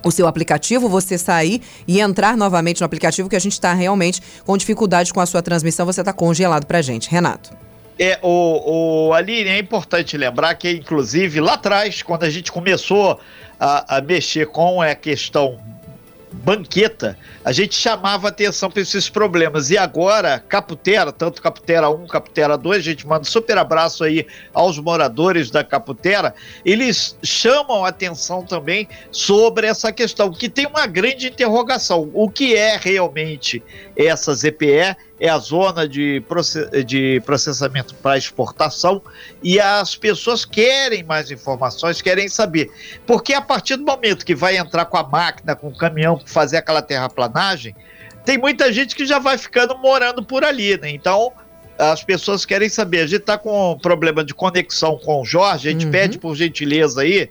o 0.04 0.12
seu 0.12 0.28
aplicativo, 0.28 0.88
você 0.88 1.18
sair 1.18 1.62
e 1.88 2.00
entrar 2.00 2.38
novamente 2.38 2.82
no 2.82 2.86
aplicativo, 2.86 3.30
que 3.30 3.36
a 3.36 3.40
gente 3.40 3.54
está 3.54 3.74
realmente 3.74 4.22
com 4.46 4.58
dificuldade 4.58 5.14
com 5.14 5.20
a 5.20 5.26
sua 5.26 5.42
transmissão, 5.42 5.86
você 5.86 6.02
está 6.02 6.14
congelado 6.14 6.66
para 6.66 6.82
gente. 6.82 7.10
Renato. 7.10 7.52
É, 8.00 8.20
o, 8.22 9.08
o 9.08 9.14
Aline, 9.14 9.50
é 9.50 9.58
importante 9.58 10.16
lembrar 10.18 10.54
que, 10.56 10.70
inclusive, 10.70 11.42
lá 11.42 11.54
atrás, 11.54 12.04
quando 12.04 12.24
a 12.24 12.30
gente 12.30 12.52
começou 12.52 13.20
a, 13.60 13.98
a 13.98 14.02
mexer 14.02 14.48
com 14.48 14.82
a 14.82 14.94
questão 14.94 15.58
banqueta, 16.32 17.18
a 17.44 17.52
gente 17.52 17.76
chamava 17.76 18.28
atenção 18.28 18.70
para 18.70 18.82
esses 18.82 19.10
problemas. 19.10 19.70
E 19.70 19.78
agora, 19.78 20.40
Caputera, 20.40 21.12
tanto 21.12 21.42
Caputera 21.42 21.90
1, 21.90 22.08
Caputera 22.08 22.58
2, 22.58 22.78
a 22.78 22.82
gente 22.82 23.08
manda 23.08 23.22
um 23.22 23.26
super 23.26 23.58
abraço 23.58 24.04
aí 24.04 24.26
aos 24.54 24.78
moradores 24.78 25.50
da 25.50 25.64
Caputera, 25.64 26.36
eles 26.66 27.18
chamam 27.24 27.86
atenção 27.86 28.46
também 28.46 28.88
sobre 29.12 29.68
essa 29.68 29.92
questão, 29.92 30.32
que 30.32 30.50
tem 30.50 30.66
uma 30.66 30.86
grande 30.86 31.28
interrogação. 31.28 32.10
O 32.14 32.30
que 32.30 32.56
é 32.56 32.78
realmente 32.78 33.64
essa 33.96 34.34
ZPE? 34.34 34.96
É 35.20 35.30
a 35.30 35.38
zona 35.38 35.88
de, 35.88 36.24
de 36.86 37.22
processamento 37.26 37.96
para 37.96 38.18
exportação 38.18 39.02
e 39.42 39.60
as 39.60 39.96
pessoas 39.96 40.46
querem 40.46 41.04
mais 41.04 41.32
informações, 41.32 42.02
querem 42.02 42.30
saber. 42.30 42.70
Porque 43.06 43.34
a 43.34 43.42
partir 43.42 43.78
do 43.78 43.84
momento 43.84 44.26
que 44.26 44.36
vai 44.36 44.58
entrar 44.58 44.86
com 44.86 44.98
a 44.98 45.04
máquina, 45.04 45.56
com 45.56 45.68
o 45.70 45.76
caminhão, 45.76 46.22
fazer 46.26 46.58
aquela 46.58 46.82
terraplanagem, 46.82 47.76
tem 48.24 48.38
muita 48.38 48.72
gente 48.72 48.96
que 48.96 49.06
já 49.06 49.20
vai 49.20 49.38
ficando 49.38 49.78
morando 49.78 50.24
por 50.24 50.44
ali, 50.44 50.78
né? 50.78 50.90
Então, 50.90 51.32
as 51.78 52.04
pessoas 52.04 52.46
querem 52.46 52.70
saber. 52.70 53.00
A 53.00 53.08
gente 53.08 53.22
está 53.22 53.38
com 53.38 53.78
problema 53.82 54.24
de 54.24 54.34
conexão 54.34 54.98
com 54.98 55.22
o 55.22 55.26
Jorge, 55.26 55.70
a 55.70 55.72
gente 55.72 55.86
uhum. 55.86 55.92
pede 55.92 56.18
por 56.18 56.36
gentileza 56.36 57.02
aí 57.02 57.30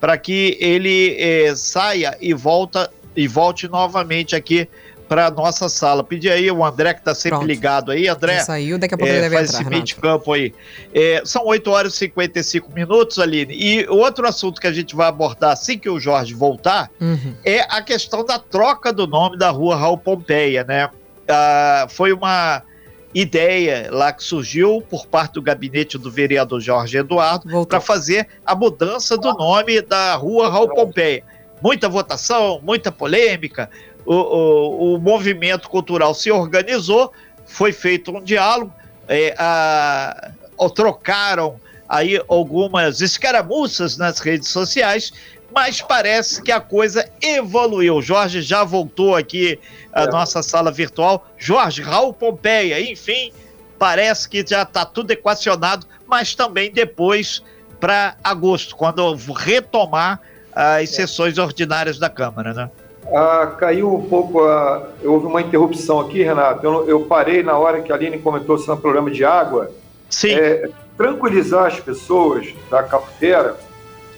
para 0.00 0.16
que 0.16 0.56
ele 0.60 1.16
eh, 1.18 1.54
saia 1.56 2.16
e 2.20 2.32
volta 2.32 2.90
e 3.16 3.26
volte 3.26 3.66
novamente 3.66 4.36
aqui 4.36 4.68
para 5.08 5.30
nossa 5.30 5.68
sala. 5.68 6.04
Pedir 6.04 6.30
aí 6.30 6.50
o 6.50 6.64
André, 6.64 6.92
que 6.94 7.00
está 7.00 7.14
sempre 7.14 7.38
Pronto. 7.38 7.48
ligado 7.48 7.90
aí. 7.90 8.08
André, 8.08 8.36
Já 8.36 8.44
saiu, 8.44 8.78
daqui 8.78 8.94
a 8.94 8.98
pouco 8.98 9.10
é, 9.10 9.16
ele 9.16 9.22
deve 9.22 9.34
faz 9.34 9.48
entrar, 9.48 9.60
esse 9.62 9.70
meio 9.70 9.82
de 9.82 9.94
campo 9.94 10.32
aí. 10.32 10.54
É, 10.92 11.22
são 11.24 11.46
8 11.46 11.70
horas 11.70 11.94
e 11.94 11.96
55 11.98 12.72
minutos, 12.72 13.18
Aline. 13.18 13.54
E 13.54 13.86
outro 13.88 14.28
assunto 14.28 14.60
que 14.60 14.66
a 14.66 14.72
gente 14.72 14.94
vai 14.94 15.08
abordar 15.08 15.52
assim 15.52 15.78
que 15.78 15.88
o 15.88 15.98
Jorge 15.98 16.34
voltar 16.34 16.90
uhum. 17.00 17.34
é 17.44 17.60
a 17.60 17.80
questão 17.80 18.24
da 18.24 18.38
troca 18.38 18.92
do 18.92 19.06
nome 19.06 19.38
da 19.38 19.50
rua 19.50 19.76
Raul 19.76 19.98
Pompeia, 19.98 20.64
né? 20.64 20.90
Ah, 21.26 21.86
foi 21.88 22.12
uma 22.12 22.62
ideia 23.14 23.88
lá 23.90 24.12
que 24.12 24.22
surgiu 24.22 24.82
por 24.88 25.06
parte 25.06 25.34
do 25.34 25.42
gabinete 25.42 25.96
do 25.96 26.10
vereador 26.10 26.60
Jorge 26.60 26.98
Eduardo 26.98 27.66
para 27.66 27.80
fazer 27.80 28.28
a 28.44 28.54
mudança 28.54 29.16
do 29.16 29.32
nome 29.32 29.80
da 29.80 30.14
rua 30.14 30.50
Raul 30.50 30.68
Pompeia. 30.68 31.22
Muita 31.62 31.88
votação, 31.88 32.60
muita 32.62 32.92
polêmica, 32.92 33.68
o, 34.08 34.14
o, 34.14 34.94
o 34.94 34.98
movimento 34.98 35.68
cultural 35.68 36.14
se 36.14 36.30
organizou, 36.30 37.12
foi 37.44 37.72
feito 37.72 38.10
um 38.10 38.22
diálogo, 38.22 38.72
é, 39.06 39.34
a, 39.38 40.30
trocaram 40.74 41.60
aí 41.86 42.20
algumas 42.26 43.02
escaramuças 43.02 43.98
nas 43.98 44.18
redes 44.18 44.48
sociais, 44.48 45.12
mas 45.54 45.82
parece 45.82 46.42
que 46.42 46.50
a 46.50 46.60
coisa 46.60 47.06
evoluiu. 47.20 48.00
Jorge 48.00 48.40
já 48.40 48.64
voltou 48.64 49.14
aqui 49.14 49.58
à 49.92 50.04
é. 50.04 50.06
nossa 50.06 50.42
sala 50.42 50.72
virtual. 50.72 51.26
Jorge, 51.36 51.82
Raul 51.82 52.12
Pompeia, 52.14 52.80
enfim, 52.80 53.30
parece 53.78 54.26
que 54.26 54.44
já 54.46 54.62
está 54.62 54.86
tudo 54.86 55.10
equacionado, 55.10 55.86
mas 56.06 56.34
também 56.34 56.72
depois 56.72 57.42
para 57.78 58.16
agosto, 58.24 58.74
quando 58.74 59.14
retomar 59.34 60.20
as 60.54 60.82
é. 60.82 60.86
sessões 60.86 61.36
ordinárias 61.36 61.98
da 61.98 62.08
Câmara, 62.08 62.54
né? 62.54 62.70
Ah, 63.06 63.54
caiu 63.58 63.94
um 63.94 64.02
pouco, 64.08 64.42
a... 64.44 64.88
houve 65.02 65.26
uma 65.26 65.40
interrupção 65.40 66.00
aqui, 66.00 66.22
Renato. 66.22 66.64
Eu, 66.64 66.88
eu, 66.88 67.00
parei 67.06 67.42
na 67.42 67.56
hora 67.56 67.80
que 67.80 67.90
a 67.90 67.94
Aline 67.94 68.18
comentou 68.18 68.58
sobre 68.58 68.78
o 68.78 68.82
problema 68.82 69.10
de 69.10 69.24
água. 69.24 69.70
Sim. 70.10 70.34
É, 70.34 70.68
tranquilizar 70.96 71.66
as 71.66 71.80
pessoas 71.80 72.54
da 72.70 72.82
Caputera 72.82 73.56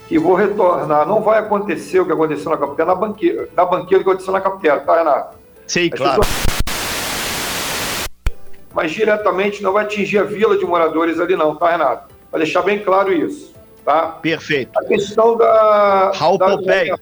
que 0.09 0.19
vou 0.19 0.35
retornar. 0.35 1.07
Não 1.07 1.23
vai 1.23 1.39
acontecer 1.39 2.01
o 2.01 2.07
que 2.07 2.13
aconteceu 2.13 2.51
na 2.51 2.57
Caputera, 2.57 2.89
na 2.89 2.95
banqueira, 2.97 3.49
na 3.57 3.65
banqueira 3.65 4.03
que 4.03 4.11
aconteceu 4.11 4.33
na 4.33 4.41
Caputera, 4.41 4.81
tá, 4.81 4.97
Renato? 4.97 5.39
Sim, 5.69 5.89
as 5.93 5.99
claro. 5.99 6.21
Pessoas... 6.21 6.51
Mas 8.75 8.93
diretamente 8.93 9.63
não 9.63 9.73
vai 9.73 9.85
atingir 9.85 10.19
a 10.19 10.25
vila 10.25 10.57
de 10.57 10.65
moradores 10.65 11.21
ali, 11.21 11.37
não, 11.37 11.55
tá, 11.55 11.71
Renato? 11.71 12.13
Vai 12.31 12.41
deixar 12.41 12.63
bem 12.63 12.81
claro 12.81 13.13
isso, 13.13 13.55
tá? 13.85 14.07
Perfeito. 14.21 14.71
A 14.77 14.85
questão 14.85 15.37
da. 15.37 16.13
Raul 16.15 16.39
da 16.39 16.57
Pompeia. 16.57 16.97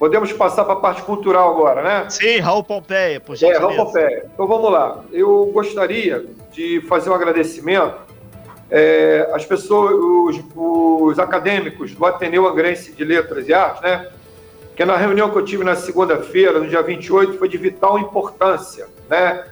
Podemos 0.00 0.32
passar 0.32 0.64
para 0.64 0.72
a 0.72 0.76
parte 0.76 1.02
cultural 1.02 1.50
agora, 1.50 1.82
né? 1.82 2.08
Sim, 2.08 2.38
Raul 2.38 2.64
Pompeia, 2.64 3.20
por 3.20 3.36
gentileza. 3.36 3.58
É, 3.58 3.66
Raul 3.66 3.84
Pompeia. 3.84 4.30
Então 4.32 4.46
vamos 4.46 4.72
lá. 4.72 5.04
Eu 5.12 5.50
gostaria 5.52 6.24
de 6.50 6.80
fazer 6.88 7.10
um 7.10 7.14
agradecimento 7.14 7.96
é, 8.70 9.30
às 9.34 9.44
pessoas, 9.44 9.92
os, 9.92 10.42
os, 10.56 11.18
acadêmicos 11.18 11.94
do 11.94 12.06
Ateneu 12.06 12.48
Angrense 12.48 12.92
de 12.92 13.04
Letras 13.04 13.46
e 13.46 13.52
Artes, 13.52 13.82
né? 13.82 14.08
Que 14.74 14.86
na 14.86 14.96
reunião 14.96 15.28
que 15.28 15.36
eu 15.36 15.44
tive 15.44 15.64
na 15.64 15.76
segunda-feira, 15.76 16.58
no 16.58 16.66
dia 16.66 16.80
28, 16.80 17.38
foi 17.38 17.46
de 17.46 17.58
vital 17.58 17.98
importância, 17.98 18.88
né? 19.06 19.44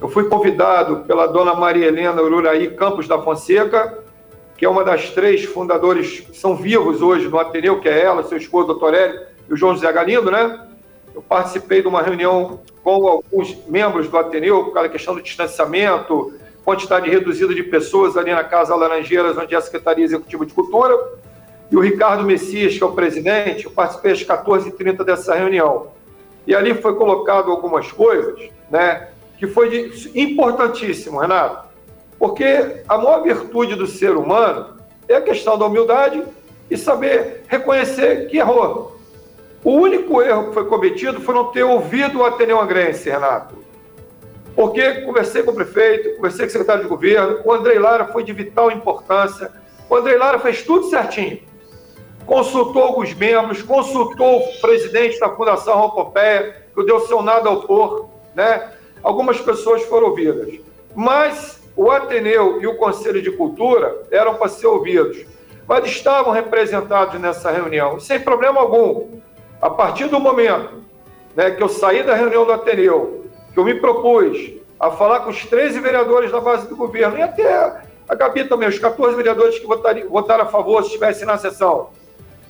Eu 0.00 0.08
fui 0.08 0.24
convidado 0.24 1.04
pela 1.06 1.28
dona 1.28 1.54
Maria 1.54 1.86
Helena 1.86 2.20
Ururaí 2.20 2.72
Campos 2.72 3.06
da 3.06 3.22
Fonseca, 3.22 4.00
que 4.56 4.64
é 4.64 4.68
uma 4.68 4.82
das 4.82 5.10
três 5.10 5.44
fundadores 5.44 6.18
que 6.18 6.36
são 6.36 6.56
vivos 6.56 7.00
hoje 7.00 7.28
no 7.28 7.38
Ateneu, 7.38 7.78
que 7.78 7.88
é 7.88 8.02
ela, 8.02 8.24
seu 8.24 8.36
esposo, 8.36 8.66
doutor 8.66 8.94
Hélio, 8.94 9.30
e 9.48 9.52
o 9.52 9.56
João 9.56 9.74
José 9.74 9.90
Galindo, 9.92 10.30
né? 10.30 10.66
Eu 11.14 11.22
participei 11.22 11.82
de 11.82 11.88
uma 11.88 12.02
reunião 12.02 12.60
com 12.82 13.06
alguns 13.06 13.56
membros 13.68 14.08
do 14.08 14.16
Ateneu 14.16 14.64
por 14.64 14.72
causa 14.72 14.88
da 14.88 14.92
questão 14.92 15.14
do 15.14 15.22
distanciamento, 15.22 16.32
quantidade 16.64 17.08
reduzida 17.10 17.54
de 17.54 17.62
pessoas 17.62 18.16
ali 18.16 18.32
na 18.32 18.44
Casa 18.44 18.74
Laranjeiras, 18.74 19.36
onde 19.36 19.54
é 19.54 19.58
a 19.58 19.60
Secretaria 19.60 20.04
Executiva 20.04 20.46
de 20.46 20.54
Cultura. 20.54 20.96
E 21.70 21.76
o 21.76 21.80
Ricardo 21.80 22.24
Messias, 22.24 22.76
que 22.76 22.82
é 22.82 22.86
o 22.86 22.92
presidente, 22.92 23.64
eu 23.64 23.70
participei 23.70 24.12
às 24.12 24.22
14h30 24.22 25.04
dessa 25.04 25.34
reunião. 25.34 25.88
E 26.46 26.54
ali 26.54 26.74
foi 26.74 26.94
colocado 26.96 27.50
algumas 27.50 27.90
coisas, 27.90 28.50
né, 28.70 29.08
que 29.38 29.46
foi 29.46 29.70
de, 29.70 30.20
importantíssimo, 30.20 31.18
Renato, 31.18 31.68
porque 32.18 32.82
a 32.88 32.98
maior 32.98 33.22
virtude 33.22 33.74
do 33.74 33.86
ser 33.86 34.16
humano 34.16 34.76
é 35.08 35.16
a 35.16 35.20
questão 35.20 35.58
da 35.58 35.66
humildade 35.66 36.22
e 36.70 36.76
saber 36.76 37.44
reconhecer 37.48 38.28
que 38.28 38.38
errou. 38.38 38.91
O 39.64 39.72
único 39.72 40.20
erro 40.20 40.48
que 40.48 40.54
foi 40.54 40.64
cometido 40.66 41.20
foi 41.20 41.34
não 41.34 41.52
ter 41.52 41.62
ouvido 41.62 42.18
o 42.18 42.24
Ateneu 42.24 42.60
Angrense, 42.60 43.08
Renato. 43.08 43.56
Porque 44.56 45.02
conversei 45.02 45.42
com 45.42 45.52
o 45.52 45.54
prefeito, 45.54 46.16
conversei 46.16 46.46
com 46.46 46.48
o 46.48 46.52
secretário 46.52 46.82
de 46.82 46.88
governo, 46.88 47.40
o 47.44 47.52
Andrei 47.52 47.78
Lara 47.78 48.06
foi 48.06 48.24
de 48.24 48.32
vital 48.32 48.70
importância. 48.72 49.52
O 49.88 49.96
Andrei 49.96 50.18
Lara 50.18 50.40
fez 50.40 50.62
tudo 50.62 50.90
certinho. 50.90 51.40
Consultou 52.26 52.82
alguns 52.82 53.14
membros, 53.14 53.62
consultou 53.62 54.40
o 54.40 54.60
presidente 54.60 55.18
da 55.18 55.30
Fundação 55.30 55.76
Rocopeia, 55.78 56.56
que 56.74 56.84
deu 56.84 57.00
seu 57.00 57.22
nada 57.22 57.48
ao 57.48 57.62
por, 57.62 58.08
né? 58.34 58.72
Algumas 59.02 59.40
pessoas 59.40 59.82
foram 59.84 60.08
ouvidas. 60.08 60.60
Mas 60.94 61.62
o 61.76 61.90
Ateneu 61.90 62.60
e 62.60 62.66
o 62.66 62.76
Conselho 62.76 63.22
de 63.22 63.30
Cultura 63.30 64.02
eram 64.10 64.34
para 64.34 64.48
ser 64.48 64.66
ouvidos. 64.66 65.24
Mas 65.66 65.86
estavam 65.86 66.32
representados 66.32 67.20
nessa 67.20 67.50
reunião, 67.50 67.98
sem 67.98 68.20
problema 68.20 68.60
algum. 68.60 69.20
A 69.62 69.70
partir 69.70 70.08
do 70.08 70.18
momento 70.18 70.82
né, 71.36 71.52
que 71.52 71.62
eu 71.62 71.68
saí 71.68 72.02
da 72.02 72.16
reunião 72.16 72.44
do 72.44 72.50
Ateneu, 72.50 73.26
que 73.54 73.60
eu 73.60 73.64
me 73.64 73.74
propus 73.74 74.54
a 74.78 74.90
falar 74.90 75.20
com 75.20 75.30
os 75.30 75.46
13 75.46 75.78
vereadores 75.78 76.32
da 76.32 76.40
base 76.40 76.66
do 76.66 76.74
governo, 76.74 77.16
e 77.16 77.22
até 77.22 77.80
a 78.08 78.14
Gabi 78.16 78.44
também, 78.46 78.68
os 78.68 78.76
14 78.80 79.14
vereadores 79.14 79.60
que 79.60 79.66
votariam, 79.66 80.08
votaram 80.08 80.42
a 80.42 80.48
favor 80.48 80.82
se 80.82 80.88
estivessem 80.88 81.24
na 81.24 81.38
sessão, 81.38 81.90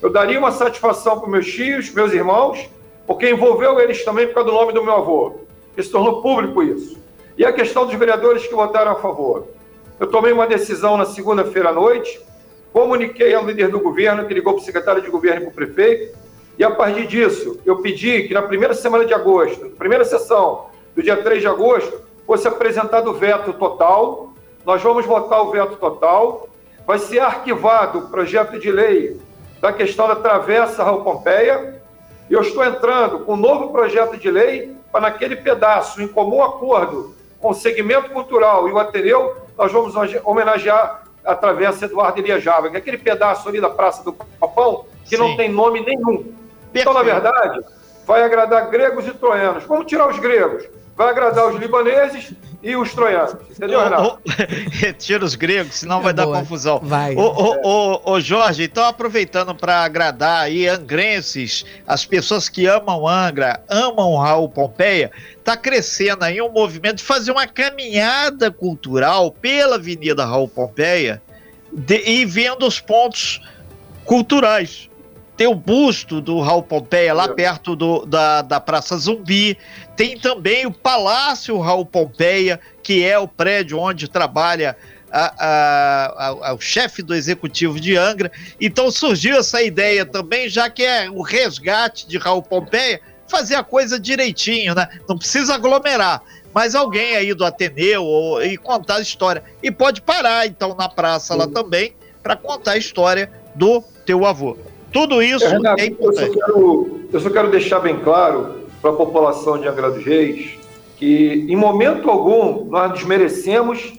eu 0.00 0.09
daria 0.09 0.38
uma 0.38 0.50
satisfação 0.50 1.21
para 1.21 1.28
meus 1.28 1.47
tios, 1.47 1.92
meus 1.92 2.14
irmãos, 2.14 2.71
porque 3.07 3.28
envolveu 3.28 3.78
eles 3.78 4.02
também 4.07 4.26
por 4.28 4.35
causa 4.37 4.50
do 4.50 4.57
nome 4.57 4.73
do 4.73 4.83
meu 4.83 4.95
avô. 4.95 5.40
E 5.76 5.83
se 5.83 5.90
tornou 5.90 6.23
público 6.23 6.62
isso. 6.62 6.99
E 7.37 7.45
a 7.45 7.52
questão 7.52 7.85
dos 7.85 7.95
vereadores 7.95 8.47
que 8.47 8.54
votaram 8.54 8.92
a 8.92 8.95
favor. 8.97 9.49
Eu 10.00 10.07
tomei 10.07 10.33
uma 10.33 10.47
decisão 10.47 10.97
na 10.97 11.04
segunda-feira 11.04 11.69
à 11.69 11.73
noite, 11.73 12.21
comuniquei 12.73 13.35
ao 13.35 13.45
líder 13.45 13.69
do 13.69 13.81
governo, 13.81 14.26
que 14.26 14.33
ligou 14.33 14.54
para 14.54 14.62
o 14.62 14.64
secretário 14.64 15.02
de 15.02 15.11
governo 15.11 15.42
e 15.42 15.45
para 15.45 15.50
o 15.50 15.54
prefeito, 15.54 16.23
e 16.59 16.64
a 16.64 16.71
partir 16.71 17.06
disso, 17.06 17.61
eu 17.64 17.80
pedi 17.80 18.25
que 18.25 18.35
na 18.35 18.42
primeira 18.42 18.75
semana 18.75 19.04
de 19.04 19.14
agosto, 19.14 19.71
primeira 19.71 20.04
sessão 20.04 20.66
do 20.94 21.02
dia 21.02 21.16
3 21.16 21.40
de 21.40 21.47
agosto, 21.47 22.00
fosse 22.26 22.47
apresentado 22.47 23.11
o 23.11 23.14
veto 23.14 23.52
total. 23.54 24.32
Nós 24.64 24.82
vamos 24.82 25.06
votar 25.06 25.42
o 25.42 25.50
veto 25.50 25.76
total. 25.76 26.49
Vai 26.87 26.99
ser 26.99 27.21
arquivado 27.21 28.00
o 28.00 28.09
projeto 28.09 28.59
de 28.59 28.71
lei 28.71 29.18
da 29.61 29.73
questão 29.73 30.06
da 30.06 30.16
travessa 30.16 30.85
Raul 30.85 31.02
Pompeia. 31.02 31.80
E 32.28 32.35
eu 32.35 32.42
estou 32.42 32.64
entrando 32.64 33.21
com 33.21 33.35
um 33.35 33.37
novo 33.37 33.71
projeto 33.71 34.16
de 34.16 34.30
lei 34.30 34.76
para, 34.90 35.02
naquele 35.02 35.37
pedaço, 35.37 36.02
em 36.02 36.09
comum 36.09 36.42
acordo 36.42 37.14
com 37.40 37.50
o 37.50 37.54
segmento 37.54 38.11
cultural 38.11 38.68
e 38.68 38.73
o 38.73 38.78
Ateneu, 38.78 39.37
nós 39.59 39.73
vamos 39.73 39.94
homenagear 40.25 41.02
a 41.25 41.35
travessa 41.35 41.87
Eduardo 41.87 42.21
Elias 42.21 42.42
Java, 42.42 42.71
que 42.71 42.76
é 42.76 42.78
aquele 42.78 42.99
pedaço 42.99 43.49
ali 43.49 43.61
da 43.61 43.68
Praça 43.68 44.04
do 44.04 44.12
Papão 44.12 44.85
que 45.04 45.16
Sim. 45.16 45.23
não 45.23 45.37
tem 45.37 45.50
nome 45.50 45.80
nenhum. 45.80 46.32
Então, 46.75 46.93
na 46.93 47.02
verdade, 47.02 47.61
vai 48.07 48.23
agradar 48.23 48.71
gregos 48.71 49.07
e 49.07 49.12
troianos. 49.12 49.64
Vamos 49.64 49.87
tirar 49.87 50.09
os 50.09 50.19
gregos. 50.19 50.64
Vai 50.95 51.09
agradar 51.09 51.49
os 51.49 51.59
libaneses 51.59 52.35
e 52.62 52.76
os 52.76 52.93
troianos. 52.95 53.35
Entendeu, 53.50 53.83
Renato? 53.83 54.19
Retira 54.71 55.25
os 55.25 55.35
gregos, 55.35 55.76
senão 55.76 56.00
é 56.00 56.02
vai 56.02 56.12
boa. 56.12 56.26
dar 56.26 56.41
confusão. 56.41 56.81
Vai. 56.83 57.17
Ô, 57.17 57.23
ô, 57.23 57.61
ô, 57.62 58.12
ô 58.12 58.21
Jorge, 58.21 58.64
então 58.64 58.85
aproveitando 58.85 59.55
para 59.55 59.83
agradar 59.83 60.45
aí 60.45 60.69
angrenses, 60.69 61.64
as 61.87 62.05
pessoas 62.05 62.49
que 62.49 62.67
amam 62.67 63.09
Angra, 63.09 63.62
amam 63.69 64.17
Raul 64.17 64.49
Pompeia, 64.49 65.11
tá 65.43 65.57
crescendo 65.57 66.25
aí 66.25 66.41
um 66.41 66.52
movimento 66.52 66.99
de 66.99 67.05
fazer 67.05 67.33
uma 67.33 67.47
caminhada 67.47 68.50
cultural 68.50 69.33
pela 69.33 69.76
Avenida 69.76 70.25
Raul 70.25 70.47
Pompeia 70.49 71.23
de, 71.73 72.02
e 72.07 72.25
vendo 72.25 72.67
os 72.67 72.79
pontos 72.79 73.41
culturais 74.05 74.91
tem 75.42 75.49
o 75.49 75.56
busto 75.56 76.20
do 76.20 76.38
Raul 76.38 76.62
Pompeia 76.62 77.12
lá 77.12 77.26
perto 77.26 77.75
do, 77.75 78.06
da, 78.06 78.42
da 78.42 78.61
Praça 78.61 78.96
Zumbi. 78.96 79.58
Tem 79.96 80.16
também 80.16 80.66
o 80.66 80.70
Palácio 80.70 81.58
Raul 81.58 81.84
Pompeia, 81.84 82.61
que 82.80 83.04
é 83.04 83.18
o 83.18 83.26
prédio 83.26 83.76
onde 83.76 84.06
trabalha 84.06 84.76
a, 85.11 85.34
a, 85.37 86.28
a, 86.28 86.54
o 86.54 86.61
chefe 86.61 87.02
do 87.02 87.12
executivo 87.12 87.80
de 87.80 87.96
Angra. 87.96 88.30
Então 88.61 88.88
surgiu 88.88 89.37
essa 89.37 89.61
ideia 89.61 90.06
também, 90.06 90.49
já 90.49 90.70
que 90.70 90.84
é 90.84 91.11
o 91.11 91.22
resgate 91.22 92.06
de 92.06 92.18
Raul 92.18 92.40
Pompeia, 92.42 93.00
fazer 93.26 93.56
a 93.56 93.64
coisa 93.64 93.99
direitinho, 93.99 94.76
né? 94.76 94.87
Não 95.08 95.18
precisa 95.18 95.56
aglomerar. 95.56 96.22
Mas 96.54 96.76
alguém 96.76 97.16
aí 97.16 97.34
do 97.34 97.44
Ateneu 97.44 98.04
ou, 98.04 98.40
e 98.44 98.56
contar 98.56 98.99
a 98.99 99.00
história. 99.00 99.42
E 99.61 99.72
pode 99.72 100.02
parar, 100.02 100.46
então, 100.46 100.76
na 100.76 100.88
praça 100.88 101.34
lá 101.34 101.49
também, 101.49 101.96
para 102.22 102.37
contar 102.37 102.72
a 102.72 102.78
história 102.78 103.28
do 103.56 103.82
teu 104.06 104.25
avô. 104.25 104.56
Tudo 104.92 105.22
isso 105.22 105.44
é, 105.44 105.49
Renato, 105.49 105.82
é 105.82 105.87
importante. 105.87 106.38
Eu 106.38 106.46
só, 106.46 106.46
quero, 106.46 107.00
eu 107.12 107.20
só 107.20 107.30
quero 107.30 107.50
deixar 107.50 107.80
bem 107.80 107.99
claro 108.00 108.62
para 108.80 108.90
a 108.90 108.94
população 108.94 109.58
de 109.58 109.66
Angra 109.66 109.90
dos 109.90 110.04
Reis 110.04 110.58
que, 110.96 111.46
em 111.49 111.56
momento 111.56 112.11
algum, 112.11 112.64
nós 112.66 112.92
desmerecemos 112.92 113.94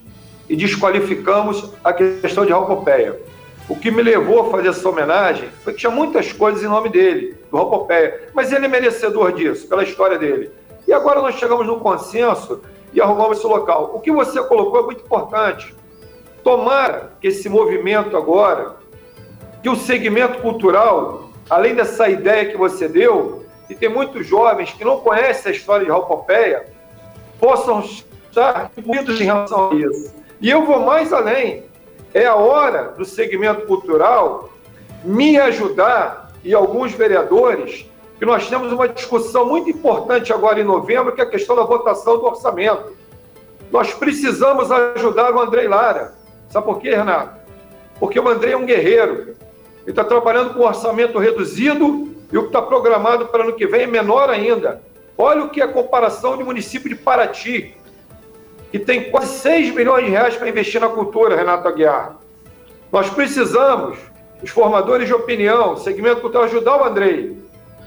e 0.47 0.55
desqualificamos 0.55 1.71
a 1.83 1.91
questão 1.91 2.45
de 2.45 2.51
Rocopeia. 2.51 3.19
O 3.67 3.75
que 3.75 3.89
me 3.89 4.01
levou 4.01 4.41
a 4.41 4.51
fazer 4.51 4.69
essa 4.69 4.87
homenagem 4.87 5.49
foi 5.63 5.73
que 5.73 5.79
tinha 5.79 5.91
muitas 5.91 6.31
coisas 6.31 6.61
em 6.63 6.67
nome 6.67 6.89
dele, 6.89 7.35
do 7.49 7.57
Rocopeia, 7.57 8.29
mas 8.33 8.51
ele 8.51 8.65
é 8.65 8.67
merecedor 8.67 9.31
disso, 9.31 9.67
pela 9.67 9.83
história 9.83 10.17
dele. 10.17 10.51
E 10.87 10.93
agora 10.93 11.21
nós 11.21 11.35
chegamos 11.35 11.65
no 11.65 11.79
consenso 11.79 12.61
e 12.93 13.01
arrumamos 13.01 13.37
esse 13.37 13.47
local. 13.47 13.91
O 13.95 13.99
que 13.99 14.11
você 14.11 14.43
colocou 14.43 14.81
é 14.81 14.83
muito 14.83 15.03
importante. 15.03 15.73
Tomara 16.43 17.13
que 17.21 17.27
esse 17.27 17.47
movimento 17.47 18.17
agora 18.17 18.75
que 19.63 19.69
o 19.69 19.75
segmento 19.77 20.39
cultural, 20.39 21.29
além 21.49 21.73
dessa 21.73 22.09
ideia 22.09 22.51
que 22.51 22.57
você 22.57 22.87
deu, 22.87 23.45
e 23.69 23.73
tem 23.73 23.87
muitos 23.87 24.27
jovens 24.27 24.73
que 24.73 24.83
não 24.83 24.99
conhecem 24.99 25.51
a 25.51 25.55
história 25.55 25.85
de 25.85 25.91
Raul 25.91 26.05
Pompeia, 26.05 26.65
possam 27.39 27.79
estar 27.79 28.69
muitos 28.85 29.19
em 29.21 29.23
relação 29.23 29.71
a 29.71 29.75
isso. 29.75 30.13
E 30.41 30.49
eu 30.49 30.65
vou 30.65 30.81
mais 30.81 31.13
além. 31.13 31.63
É 32.13 32.25
a 32.25 32.35
hora 32.35 32.89
do 32.89 33.05
segmento 33.05 33.65
cultural 33.65 34.49
me 35.03 35.39
ajudar 35.39 36.31
e 36.43 36.53
alguns 36.53 36.91
vereadores, 36.91 37.89
que 38.19 38.25
nós 38.25 38.49
temos 38.49 38.71
uma 38.71 38.87
discussão 38.87 39.45
muito 39.45 39.69
importante 39.69 40.33
agora 40.33 40.59
em 40.59 40.63
novembro, 40.63 41.13
que 41.13 41.21
é 41.21 41.23
a 41.23 41.29
questão 41.29 41.55
da 41.55 41.63
votação 41.63 42.17
do 42.17 42.25
orçamento. 42.25 42.91
Nós 43.71 43.93
precisamos 43.93 44.69
ajudar 44.71 45.33
o 45.33 45.39
Andrei 45.39 45.69
Lara. 45.69 46.13
Sabe 46.49 46.65
por 46.65 46.79
quê, 46.79 46.93
Renato? 46.93 47.39
Porque 47.97 48.19
o 48.19 48.27
Andrei 48.27 48.53
é 48.53 48.57
um 48.57 48.65
guerreiro. 48.65 49.35
Ele 49.83 49.91
está 49.91 50.03
trabalhando 50.03 50.53
com 50.53 50.61
um 50.61 50.65
orçamento 50.67 51.19
reduzido 51.19 52.09
e 52.31 52.37
o 52.37 52.43
que 52.43 52.47
está 52.47 52.61
programado 52.61 53.27
para 53.27 53.43
ano 53.43 53.53
que 53.53 53.67
vem 53.67 53.81
é 53.81 53.87
menor 53.87 54.29
ainda. 54.29 54.81
Olha 55.17 55.43
o 55.43 55.49
que 55.49 55.61
é 55.61 55.65
a 55.65 55.67
comparação 55.67 56.37
de 56.37 56.43
município 56.43 56.89
de 56.89 56.95
Paraty, 56.95 57.75
que 58.71 58.79
tem 58.79 59.11
quase 59.11 59.37
6 59.39 59.75
milhões 59.75 60.05
de 60.05 60.11
reais 60.11 60.35
para 60.35 60.49
investir 60.49 60.81
na 60.81 60.89
cultura, 60.89 61.35
Renato 61.35 61.67
Aguiar. 61.67 62.17
Nós 62.91 63.09
precisamos, 63.09 63.99
os 64.41 64.49
formadores 64.49 65.07
de 65.07 65.13
opinião, 65.13 65.75
segmento 65.77 66.21
cultural, 66.21 66.45
ajudar 66.45 66.77
o 66.77 66.85
Andrei. 66.85 67.42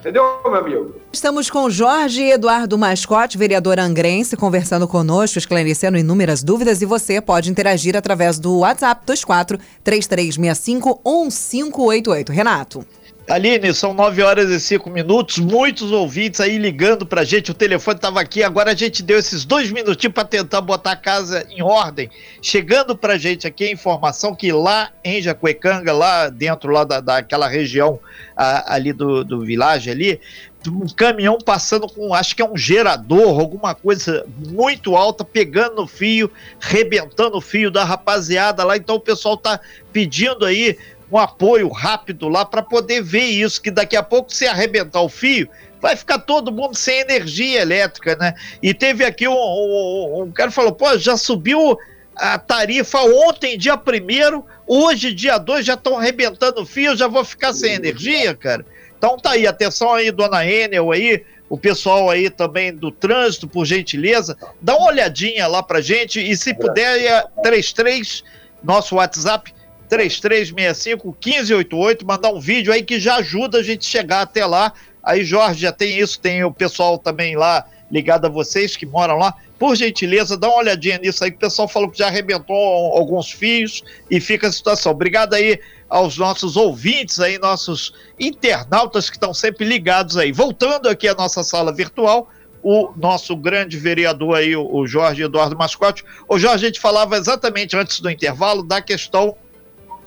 Entendeu, 0.07 0.41
meu 0.45 0.55
amigo? 0.55 0.95
Estamos 1.13 1.51
com 1.51 1.69
Jorge 1.69 2.31
Eduardo 2.31 2.79
Mascote, 2.79 3.37
vereador 3.37 3.81
angrense, 3.81 4.37
conversando 4.37 4.87
conosco, 4.87 5.37
esclarecendo 5.37 5.99
inúmeras 5.99 6.45
dúvidas. 6.45 6.81
E 6.81 6.87
você 6.87 7.21
pode 7.21 7.51
interagir 7.51 7.97
através 7.97 8.39
do 8.39 8.59
WhatsApp 8.59 9.03
24 9.05 9.59
3365 9.83 11.01
1588. 11.05 12.31
Renato. 12.31 12.87
Aline, 13.29 13.75
são 13.75 13.93
9 13.93 14.23
horas 14.23 14.51
e 14.51 14.61
5 14.61 14.89
minutos, 14.89 15.39
muitos 15.39 15.91
ouvintes 15.91 16.41
aí 16.41 16.59
ligando 16.59 17.05
pra 17.05 17.25
gente, 17.25 17.51
o 17.51 17.55
telefone 17.55 17.97
estava 17.97 18.21
aqui, 18.21 18.41
agora 18.41 18.71
a 18.71 18.75
gente 18.75 19.03
deu 19.03 19.19
esses 19.19 19.45
dois 19.45 19.69
minutinhos 19.73 20.15
para 20.15 20.25
tentar 20.25 20.61
botar 20.61 20.93
a 20.93 20.97
casa 20.97 21.45
em 21.51 21.61
ordem. 21.61 22.09
Chegando 22.41 22.97
pra 22.97 23.19
gente 23.19 23.45
aqui 23.45 23.65
a 23.65 23.73
informação 23.73 24.33
que 24.33 24.53
lá 24.53 24.93
em 25.03 25.21
Jacuecanga, 25.21 25.93
lá 25.93 26.29
dentro 26.29 26.71
lá 26.71 26.85
da, 26.85 27.01
daquela 27.01 27.49
região 27.49 27.99
a, 28.37 28.75
ali 28.75 28.93
do, 28.93 29.25
do 29.25 29.41
vilage 29.41 29.91
ali, 29.91 30.21
um 30.69 30.87
caminhão 30.87 31.39
passando 31.39 31.89
com, 31.89 32.15
acho 32.15 32.35
que 32.35 32.43
é 32.43 32.49
um 32.49 32.57
gerador, 32.57 33.41
alguma 33.41 33.75
coisa 33.75 34.25
muito 34.39 34.97
alta, 34.97 35.25
pegando 35.25 35.77
no 35.77 35.87
fio, 35.87 36.31
rebentando 36.61 37.37
o 37.37 37.41
fio 37.41 37.71
da 37.71 37.85
rapaziada 37.85 38.65
lá, 38.65 38.77
então 38.77 38.97
o 38.97 39.01
pessoal 39.01 39.37
tá 39.37 39.61
pedindo 39.93 40.45
aí 40.45 40.77
um 41.11 41.19
apoio 41.19 41.69
rápido 41.69 42.29
lá 42.29 42.45
para 42.45 42.63
poder 42.63 43.03
ver 43.03 43.25
isso, 43.25 43.63
que 43.63 43.71
daqui 43.71 43.97
a 43.97 44.03
pouco, 44.03 44.33
se 44.33 44.47
arrebentar 44.47 45.01
o 45.01 45.09
fio, 45.09 45.49
vai 45.81 45.95
ficar 45.95 46.19
todo 46.19 46.53
mundo 46.53 46.77
sem 46.77 47.01
energia 47.01 47.61
elétrica, 47.61 48.17
né? 48.17 48.35
E 48.63 48.75
teve 48.75 49.05
aqui 49.05 49.29
um, 49.29 49.35
um, 49.35 50.23
um 50.23 50.33
cara 50.33 50.51
falou, 50.51 50.73
pô, 50.73 50.97
já 50.99 51.17
subiu 51.17 51.79
a 52.17 52.39
tarifa 52.39 52.99
ontem, 53.01 53.59
dia 53.59 53.77
primeiro, 53.77 54.45
hoje, 54.67 55.13
dia 55.13 55.39
2, 55.39 55.65
já 55.65 55.75
estão 55.75 55.99
arrebentando 55.99 56.63
o 56.63 56.67
fio, 56.67 56.97
já 56.97 57.07
vou 57.07 57.25
ficar 57.25 57.53
sem 57.53 57.75
energia, 57.75 58.35
cara. 58.35 58.65
Então 58.97 59.19
tá 59.19 59.33
aí, 59.33 59.47
atenção 59.47 59.93
aí, 59.93 60.11
dona 60.11 60.45
Enel 60.47 60.91
aí, 60.91 61.23
o 61.49 61.57
pessoal 61.57 62.11
aí 62.11 62.31
também 62.31 62.75
do 62.75 62.91
trânsito, 62.91 63.47
por 63.47 63.65
gentileza, 63.65 64.37
dá 64.61 64.77
uma 64.77 64.89
olhadinha 64.89 65.47
lá 65.47 65.63
pra 65.63 65.81
gente 65.81 66.19
e 66.19 66.37
se 66.37 66.55
puder, 66.55 67.05
é 67.05 67.25
33, 67.43 68.25
nosso 68.65 68.97
WhatsApp, 68.97 69.55
3365-1588, 69.87 72.05
mandar 72.05 72.31
um 72.31 72.41
vídeo 72.41 72.73
aí 72.73 72.83
que 72.83 73.01
já 73.01 73.17
ajuda 73.17 73.59
a 73.59 73.63
gente 73.63 73.85
chegar 73.85 74.23
até 74.23 74.45
lá. 74.45 74.73
Aí, 75.03 75.25
Jorge, 75.25 75.61
já 75.61 75.73
tem 75.73 75.99
isso, 75.99 76.21
tem 76.21 76.45
o 76.45 76.53
pessoal 76.53 76.99
também 76.99 77.37
lá 77.37 77.65
ligado 77.91 78.27
a 78.27 78.29
vocês 78.29 78.77
que 78.77 78.85
moram 78.85 79.17
lá. 79.17 79.35
Por 79.59 79.75
gentileza, 79.75 80.37
dá 80.37 80.49
uma 80.49 80.59
olhadinha 80.59 80.99
nisso 80.99 81.25
aí, 81.25 81.31
que 81.31 81.39
o 81.39 81.41
pessoal 81.41 81.67
falou 81.67 81.91
que 81.91 81.99
já 81.99 82.09
arrebentou 82.09 82.55
alguns 82.55 83.31
fios 83.31 83.83
e 84.11 84.21
fica 84.21 84.49
a 84.49 84.53
situação. 84.53 84.93
Obrigado 84.93 85.35
aí 85.35 85.59
aos 85.89 86.19
nossos 86.19 86.57
ouvintes 86.57 87.21
aí, 87.21 87.39
nossos 87.39 87.95
internautas 88.19 89.09
que 89.09 89.17
estão 89.17 89.33
sempre 89.33 89.65
ligados 89.65 90.17
aí. 90.17 90.33
Voltando 90.33 90.89
aqui 90.89 91.09
à 91.09 91.15
nossa 91.15 91.43
sala 91.43 91.73
virtual, 91.73 92.29
o 92.63 92.93
nosso 92.97 93.37
grande 93.37 93.79
vereador 93.79 94.37
aí, 94.37 94.57
o 94.57 94.87
Jorge 94.87 95.23
Eduardo 95.23 95.57
Mascote. 95.57 96.05
O 96.29 96.39
Jorge, 96.39 96.65
a 96.65 96.69
gente 96.69 96.81
falava 96.81 97.17
exatamente 97.17 97.77
antes 97.77 98.01
do 98.01 98.11
intervalo 98.11 98.63
da 98.63 98.83
questão 98.83 99.37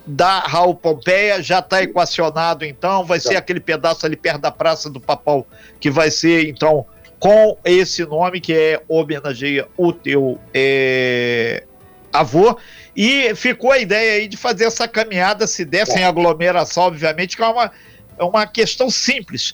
da 0.09 0.39
Raul 0.39 0.73
Pompeia 0.73 1.41
já 1.41 1.59
está 1.59 1.83
equacionado, 1.83 2.65
então, 2.65 3.05
vai 3.05 3.19
ser 3.19 3.35
aquele 3.35 3.59
pedaço 3.59 4.07
ali 4.07 4.15
perto 4.15 4.41
da 4.41 4.49
Praça 4.49 4.89
do 4.89 4.99
Papal, 4.99 5.45
que 5.79 5.91
vai 5.91 6.09
ser, 6.09 6.49
então, 6.49 6.83
com 7.19 7.55
esse 7.63 8.03
nome 8.05 8.41
que 8.41 8.51
é 8.51 8.81
homenageia 8.87 9.67
o 9.77 9.93
teu 9.93 10.39
é, 10.51 11.63
avô. 12.11 12.57
E 12.95 13.35
ficou 13.35 13.71
a 13.71 13.77
ideia 13.77 14.13
aí 14.13 14.27
de 14.27 14.35
fazer 14.35 14.65
essa 14.65 14.87
caminhada, 14.87 15.45
se 15.45 15.63
der 15.63 15.85
sem 15.85 16.03
aglomeração, 16.03 16.83
obviamente, 16.83 17.37
que 17.37 17.43
é 17.43 17.47
uma, 17.47 17.71
é 18.17 18.23
uma 18.23 18.47
questão 18.47 18.89
simples. 18.89 19.53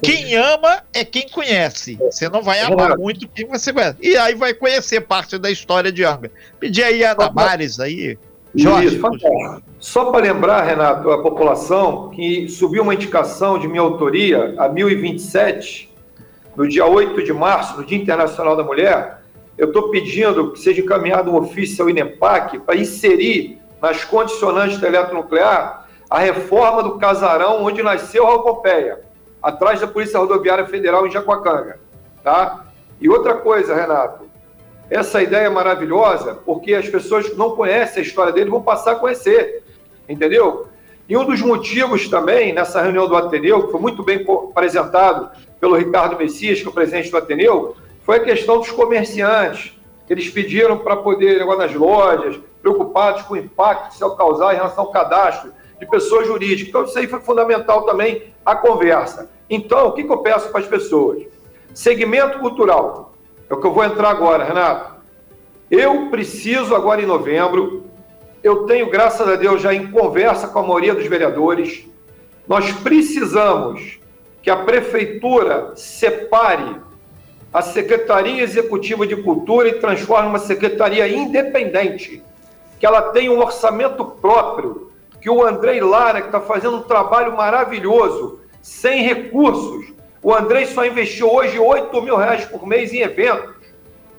Quem 0.00 0.36
ama 0.36 0.84
é 0.92 1.04
quem 1.04 1.28
conhece. 1.28 1.96
Você 1.96 2.28
não 2.28 2.42
vai 2.42 2.60
amar 2.60 2.96
muito 2.96 3.26
quem 3.26 3.46
você 3.46 3.72
conhece. 3.72 3.96
E 4.00 4.16
aí 4.16 4.34
vai 4.34 4.54
conhecer 4.54 5.00
parte 5.00 5.36
da 5.36 5.50
história 5.50 5.90
de 5.90 6.04
Anga. 6.04 6.30
Pedir 6.60 6.84
aí 6.84 7.04
a 7.04 7.12
Ana 7.12 7.32
Mares 7.32 7.80
aí. 7.80 8.16
Jorge. 8.56 9.00
Só 9.78 10.10
para 10.10 10.22
lembrar, 10.22 10.62
Renato, 10.62 11.10
a 11.10 11.22
população 11.22 12.10
que 12.10 12.48
subiu 12.48 12.82
uma 12.82 12.94
indicação 12.94 13.58
de 13.58 13.68
minha 13.68 13.82
autoria 13.82 14.54
a 14.58 14.68
1027, 14.68 15.94
no 16.56 16.66
dia 16.66 16.86
8 16.86 17.22
de 17.22 17.32
março, 17.32 17.76
no 17.76 17.84
Dia 17.84 17.98
Internacional 17.98 18.56
da 18.56 18.64
Mulher, 18.64 19.20
eu 19.58 19.68
estou 19.68 19.90
pedindo 19.90 20.52
que 20.52 20.58
seja 20.58 20.80
encaminhado 20.80 21.30
um 21.30 21.36
ofício 21.36 21.84
ao 21.84 21.90
INEPAC 21.90 22.58
para 22.60 22.76
inserir 22.76 23.58
nas 23.80 24.04
condicionantes 24.04 24.78
da 24.78 24.88
eletronuclear 24.88 25.86
a 26.08 26.18
reforma 26.18 26.82
do 26.82 26.98
casarão 26.98 27.62
onde 27.64 27.82
nasceu 27.82 28.26
a 28.26 28.30
Alcopeia, 28.30 29.00
atrás 29.42 29.80
da 29.80 29.86
Polícia 29.86 30.18
Rodoviária 30.18 30.66
Federal 30.66 31.06
em 31.06 31.10
Jacuacanga. 31.10 31.78
Tá? 32.22 32.66
E 33.00 33.08
outra 33.08 33.34
coisa, 33.34 33.74
Renato, 33.74 34.24
essa 34.88 35.22
ideia 35.22 35.46
é 35.46 35.50
maravilhosa 35.50 36.34
porque 36.46 36.74
as 36.74 36.88
pessoas 36.88 37.28
que 37.28 37.34
não 37.34 37.56
conhecem 37.56 38.02
a 38.02 38.06
história 38.06 38.32
dele 38.32 38.50
vão 38.50 38.62
passar 38.62 38.92
a 38.92 38.96
conhecer, 38.96 39.62
entendeu? 40.08 40.68
E 41.08 41.16
um 41.16 41.24
dos 41.24 41.40
motivos 41.40 42.08
também, 42.08 42.52
nessa 42.52 42.82
reunião 42.82 43.08
do 43.08 43.16
Ateneu, 43.16 43.66
que 43.66 43.72
foi 43.72 43.80
muito 43.80 44.02
bem 44.02 44.24
apresentado 44.50 45.30
pelo 45.60 45.76
Ricardo 45.76 46.16
Messias, 46.16 46.60
que 46.60 46.66
é 46.66 46.68
o 46.68 46.72
presidente 46.72 47.10
do 47.10 47.16
Ateneu, 47.16 47.76
foi 48.04 48.16
a 48.16 48.20
questão 48.20 48.58
dos 48.58 48.70
comerciantes. 48.70 49.72
Eles 50.08 50.28
pediram 50.28 50.78
para 50.78 50.96
poder 50.96 51.38
levar 51.38 51.56
nas 51.56 51.72
lojas, 51.74 52.38
preocupados 52.60 53.22
com 53.22 53.34
o 53.34 53.36
impacto 53.36 53.88
que 53.88 53.94
isso 53.94 54.04
ia 54.04 54.16
causar 54.16 54.52
em 54.52 54.56
relação 54.56 54.84
ao 54.84 54.90
cadastro 54.90 55.52
de 55.78 55.86
pessoas 55.86 56.26
jurídicas. 56.26 56.68
Então, 56.68 56.84
isso 56.84 56.98
aí 56.98 57.06
foi 57.06 57.20
fundamental 57.20 57.82
também 57.82 58.32
a 58.44 58.56
conversa. 58.56 59.30
Então, 59.48 59.88
o 59.88 59.92
que, 59.92 60.02
que 60.02 60.10
eu 60.10 60.18
peço 60.18 60.48
para 60.50 60.60
as 60.60 60.66
pessoas? 60.66 61.22
Segmento 61.72 62.38
cultural. 62.40 63.15
É 63.48 63.54
o 63.54 63.60
que 63.60 63.66
eu 63.66 63.72
vou 63.72 63.84
entrar 63.84 64.10
agora, 64.10 64.44
Renato. 64.44 64.96
Eu 65.70 66.10
preciso, 66.10 66.74
agora 66.74 67.00
em 67.00 67.06
novembro, 67.06 67.84
eu 68.42 68.66
tenho, 68.66 68.90
graças 68.90 69.26
a 69.28 69.36
Deus, 69.36 69.60
já 69.60 69.72
em 69.72 69.90
conversa 69.90 70.48
com 70.48 70.58
a 70.58 70.62
maioria 70.62 70.94
dos 70.94 71.06
vereadores, 71.06 71.86
nós 72.46 72.70
precisamos 72.72 73.98
que 74.42 74.50
a 74.50 74.56
prefeitura 74.56 75.72
separe 75.74 76.76
a 77.52 77.62
Secretaria 77.62 78.42
Executiva 78.42 79.06
de 79.06 79.16
Cultura 79.16 79.68
e 79.68 79.80
transforme 79.80 80.28
uma 80.28 80.38
secretaria 80.38 81.08
independente, 81.08 82.22
que 82.78 82.86
ela 82.86 83.02
tenha 83.10 83.32
um 83.32 83.38
orçamento 83.38 84.04
próprio, 84.04 84.92
que 85.20 85.30
o 85.30 85.44
Andrei 85.44 85.80
Lara, 85.80 86.20
que 86.20 86.28
está 86.28 86.40
fazendo 86.40 86.76
um 86.76 86.82
trabalho 86.82 87.36
maravilhoso, 87.36 88.40
sem 88.60 89.02
recursos, 89.02 89.95
o 90.26 90.34
Andrei 90.34 90.66
só 90.66 90.84
investiu 90.84 91.32
hoje 91.32 91.56
8 91.56 92.02
mil 92.02 92.16
reais 92.16 92.44
por 92.46 92.66
mês 92.66 92.92
em 92.92 92.98
eventos. 92.98 93.54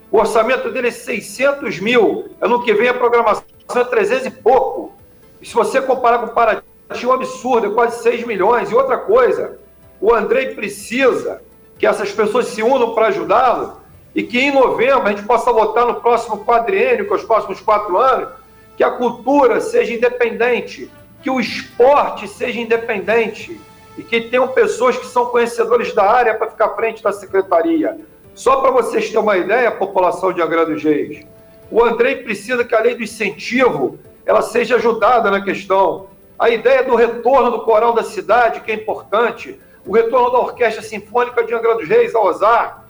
O 0.10 0.18
orçamento 0.18 0.72
dele 0.72 0.88
é 0.88 0.92
600 0.92 1.82
mil. 1.82 2.30
Ano 2.40 2.64
que 2.64 2.74
vem 2.74 2.88
a 2.88 2.94
programação 2.94 3.44
é 3.76 3.84
300 3.84 4.28
e 4.28 4.32
pouco. 4.32 4.94
E 5.42 5.46
se 5.46 5.54
você 5.54 5.82
comparar 5.82 6.20
com 6.20 6.28
o 6.28 6.30
Paraty, 6.30 6.64
é 6.90 7.06
um 7.06 7.12
absurdo, 7.12 7.68
é 7.68 7.70
quase 7.72 8.02
6 8.04 8.26
milhões. 8.26 8.72
E 8.72 8.74
outra 8.74 8.98
coisa, 8.98 9.60
o 10.00 10.14
Andrei 10.14 10.56
precisa 10.56 11.42
que 11.78 11.86
essas 11.86 12.10
pessoas 12.10 12.48
se 12.48 12.64
unam 12.64 12.96
para 12.96 13.08
ajudá-lo 13.08 13.82
e 14.16 14.24
que 14.24 14.40
em 14.40 14.54
novembro 14.54 15.02
a 15.02 15.10
gente 15.10 15.24
possa 15.24 15.52
votar 15.52 15.86
no 15.86 15.96
próximo 15.96 16.46
quadriênio, 16.46 17.06
que 17.06 17.12
é 17.12 17.16
os 17.18 17.26
próximos 17.26 17.60
quatro 17.60 17.98
anos, 17.98 18.30
que 18.78 18.84
a 18.86 18.92
cultura 18.92 19.60
seja 19.60 19.94
independente, 19.94 20.90
que 21.22 21.30
o 21.30 21.38
esporte 21.38 22.30
seja 22.30 22.62
independente 22.62 23.60
e 23.98 24.04
que 24.04 24.22
tenham 24.22 24.48
pessoas 24.50 24.98
que 24.98 25.08
são 25.08 25.26
conhecedores 25.26 25.94
da 25.94 26.04
área 26.04 26.36
para 26.36 26.52
ficar 26.52 26.66
à 26.66 26.76
frente 26.76 27.02
da 27.02 27.12
secretaria. 27.12 27.98
Só 28.36 28.58
para 28.58 28.70
vocês 28.70 29.08
terem 29.08 29.20
uma 29.22 29.38
ideia, 29.38 29.72
população 29.72 30.32
de 30.32 30.42
Angra 30.42 30.66
dos 30.66 30.84
Reis, 30.84 31.26
o 31.72 31.84
Andrei 31.84 32.18
precisa 32.18 32.64
que 32.64 32.76
a 32.76 32.80
lei 32.80 32.96
do 32.96 33.04
incentivo 33.04 33.98
ela 34.26 34.42
seja 34.42 34.76
ajudada 34.76 35.32
na 35.32 35.42
questão. 35.42 36.08
A 36.38 36.50
ideia 36.50 36.84
do 36.84 36.96
retorno 36.96 37.50
do 37.50 37.62
coral 37.62 37.94
da 37.94 38.04
cidade, 38.04 38.62
que 38.62 38.72
é 38.72 38.76
importante, 38.76 39.60
o 39.86 39.94
retorno 39.94 40.30
da 40.30 40.40
Orquestra 40.40 40.84
Sinfônica 40.84 41.44
de 41.44 41.54
Angra 41.54 41.76
dos 41.76 41.88
Reis, 41.88 42.14
a 42.14 42.20
OSAR. 42.22 42.86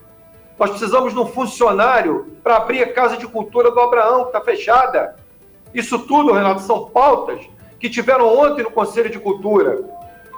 Nós 0.60 0.72
precisamos 0.72 1.14
de 1.14 1.20
um 1.20 1.26
funcionário 1.26 2.36
para 2.44 2.58
abrir 2.58 2.84
a 2.84 2.92
Casa 2.92 3.16
de 3.16 3.28
Cultura 3.28 3.72
do 3.72 3.80
Abraão, 3.80 4.24
que 4.24 4.30
está 4.30 4.42
fechada. 4.42 5.16
Isso 5.74 6.00
tudo, 6.00 6.34
Renato, 6.34 6.62
são 6.62 6.90
pautas 6.90 7.40
que 7.80 7.90
tiveram 7.90 8.28
ontem 8.28 8.64
no 8.64 8.72
Conselho 8.72 9.10
de 9.10 9.20
Cultura, 9.20 9.84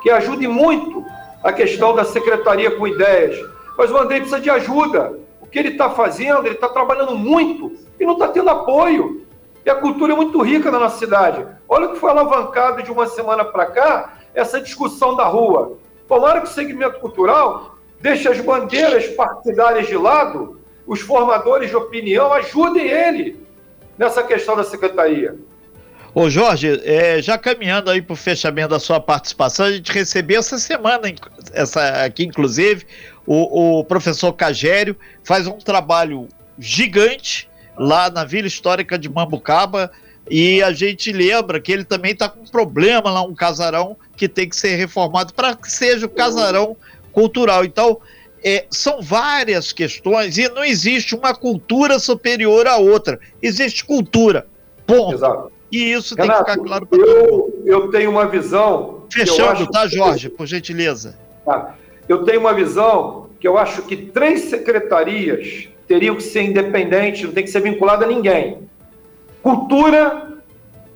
que 0.02 0.10
ajudem 0.10 0.48
muito 0.48 1.06
a 1.44 1.52
questão 1.52 1.96
da 1.96 2.04
secretaria 2.04 2.72
com 2.72 2.88
ideias. 2.88 3.40
Mas 3.78 3.92
o 3.92 3.98
André 3.98 4.18
precisa 4.18 4.40
de 4.40 4.50
ajuda. 4.50 5.20
O 5.42 5.48
que 5.48 5.58
ele 5.58 5.70
está 5.70 5.90
fazendo, 5.90 6.46
ele 6.46 6.56
está 6.56 6.70
trabalhando 6.70 7.16
muito 7.18 7.72
e 8.00 8.06
não 8.06 8.14
está 8.14 8.28
tendo 8.28 8.50
apoio. 8.50 9.26
E 9.66 9.70
a 9.70 9.76
cultura 9.76 10.14
é 10.14 10.16
muito 10.16 10.42
rica 10.42 10.72
na 10.72 10.80
nossa 10.80 10.98
cidade. 10.98 11.46
Olha 11.68 11.88
o 11.88 11.94
que 11.94 12.00
foi 12.00 12.10
alavancado 12.10 12.84
de 12.84 12.92
uma 12.92 13.08
semana 13.08 13.44
para 13.44 13.66
cá, 13.68 14.14
essa 14.34 14.60
discussão 14.60 15.16
da 15.16 15.26
rua. 15.26 15.78
Tomara 16.08 16.42
que 16.42 16.48
o 16.48 16.52
segmento 16.52 17.00
cultural 17.00 17.76
deixe 18.00 18.28
as 18.28 18.40
bandeiras 18.40 19.08
partidárias 19.10 19.88
de 19.88 19.98
lado, 19.98 20.60
os 20.88 21.02
formadores 21.02 21.70
de 21.70 21.76
opinião 21.76 22.34
ajudem 22.34 22.88
ele 22.88 23.46
nessa 23.98 24.24
questão 24.24 24.56
da 24.56 24.64
secretaria. 24.64 25.38
Ô 26.19 26.29
Jorge, 26.29 26.82
é, 26.84 27.21
já 27.21 27.38
caminhando 27.38 27.89
aí 27.89 28.01
para 28.01 28.12
o 28.12 28.15
fechamento 28.17 28.67
da 28.67 28.79
sua 28.79 28.99
participação, 28.99 29.67
a 29.67 29.71
gente 29.71 29.89
recebeu 29.89 30.39
essa 30.39 30.60
semana, 30.60 31.03
essa 31.53 32.03
aqui 32.03 32.25
inclusive, 32.25 32.86
o, 33.25 33.79
o 33.79 33.86
professor 33.86 34.34
Cagério 34.34 34.97
faz 35.23 35.47
um 35.47 35.60
trabalho 35.60 36.27
gigante 36.58 37.49
lá 37.77 38.10
na 38.10 38.25
Vila 38.25 38.49
Histórica 38.49 38.99
de 38.99 39.08
Mambucaba, 39.08 39.89
e 40.29 40.62
a 40.62 40.73
gente 40.73 41.10
lembra 41.13 41.58
que 41.58 41.71
ele 41.71 41.86
também 41.86 42.12
está 42.12 42.27
com 42.27 42.41
um 42.41 42.47
problema 42.47 43.10
lá, 43.10 43.23
um 43.23 43.34
casarão 43.34 43.95
que 44.17 44.27
tem 44.27 44.49
que 44.49 44.58
ser 44.58 44.75
reformado 44.75 45.34
para 45.34 45.55
que 45.55 45.71
seja 45.71 46.05
o 46.05 46.10
casarão 46.10 46.75
cultural. 47.13 47.63
Então, 47.63 47.97
é, 48.43 48.65
são 48.69 49.01
várias 49.01 49.71
questões 49.71 50.38
e 50.38 50.49
não 50.49 50.65
existe 50.65 51.15
uma 51.15 51.34
cultura 51.34 51.97
superior 51.97 52.67
à 52.67 52.75
outra. 52.75 53.21
Existe 53.41 53.86
cultura. 53.86 54.45
Ponto. 54.86 55.13
Exato. 55.13 55.59
E 55.71 55.91
isso 55.91 56.15
Renato, 56.15 56.45
tem 56.45 56.45
que 56.45 56.51
ficar 56.51 56.67
claro 56.67 56.86
para 56.86 56.97
mundo. 56.97 57.63
Eu 57.65 57.89
tenho 57.89 58.10
uma 58.10 58.25
visão. 58.25 59.05
Fechando, 59.12 59.67
tá, 59.69 59.88
Jorge, 59.88 60.29
por 60.29 60.45
gentileza. 60.45 61.17
Tá. 61.45 61.75
Eu 62.08 62.23
tenho 62.23 62.39
uma 62.39 62.53
visão 62.53 63.29
que 63.39 63.47
eu 63.47 63.58
acho 63.58 63.84
que 63.84 63.95
três 63.95 64.41
secretarias 64.41 65.69
teriam 65.88 66.15
que 66.15 66.23
ser 66.23 66.43
independentes, 66.43 67.23
não 67.23 67.32
tem 67.32 67.43
que 67.43 67.49
ser 67.49 67.62
vinculada 67.62 68.05
a 68.05 68.08
ninguém 68.08 68.69
cultura, 69.41 70.34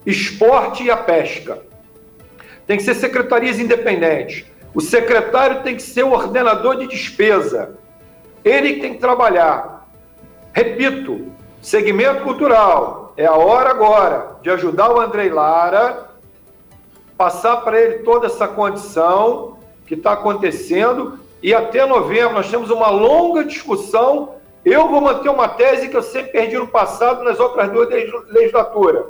esporte 0.06 0.84
e 0.84 0.92
a 0.92 0.98
pesca. 0.98 1.62
Tem 2.68 2.78
que 2.78 2.84
ser 2.84 2.96
secretarias 2.96 3.60
independentes. 3.60 4.46
O 4.74 4.82
secretário 4.82 5.62
tem 5.64 5.76
que 5.76 5.82
ser 5.82 6.04
o 6.04 6.12
ordenador 6.12 6.78
de 6.78 6.88
despesa. 6.88 7.78
Ele 8.44 8.80
tem 8.80 8.94
que 8.94 9.00
trabalhar. 9.00 9.88
Repito, 10.54 11.32
segmento 11.62 12.24
cultural. 12.24 13.03
É 13.16 13.26
a 13.26 13.36
hora 13.36 13.70
agora 13.70 14.38
de 14.42 14.50
ajudar 14.50 14.92
o 14.92 15.00
Andrei 15.00 15.30
Lara, 15.30 16.10
passar 17.18 17.58
para 17.58 17.80
ele 17.80 18.00
toda 18.00 18.26
essa 18.26 18.48
condição 18.48 19.58
que 19.86 19.94
está 19.94 20.14
acontecendo 20.14 21.20
e 21.42 21.54
até 21.54 21.86
novembro 21.86 22.34
nós 22.34 22.50
temos 22.50 22.70
uma 22.70 22.90
longa 22.90 23.44
discussão 23.44 24.36
eu 24.66 24.88
vou 24.88 25.02
manter 25.02 25.30
uma 25.30 25.50
tese 25.50 25.90
que 25.90 25.98
eu 25.98 26.04
sempre 26.04 26.32
perdi 26.32 26.58
no 26.58 26.68
passado 26.68 27.24
nas 27.24 27.38
outras 27.40 27.70
duas 27.70 27.90
legislaturas. 28.30 29.08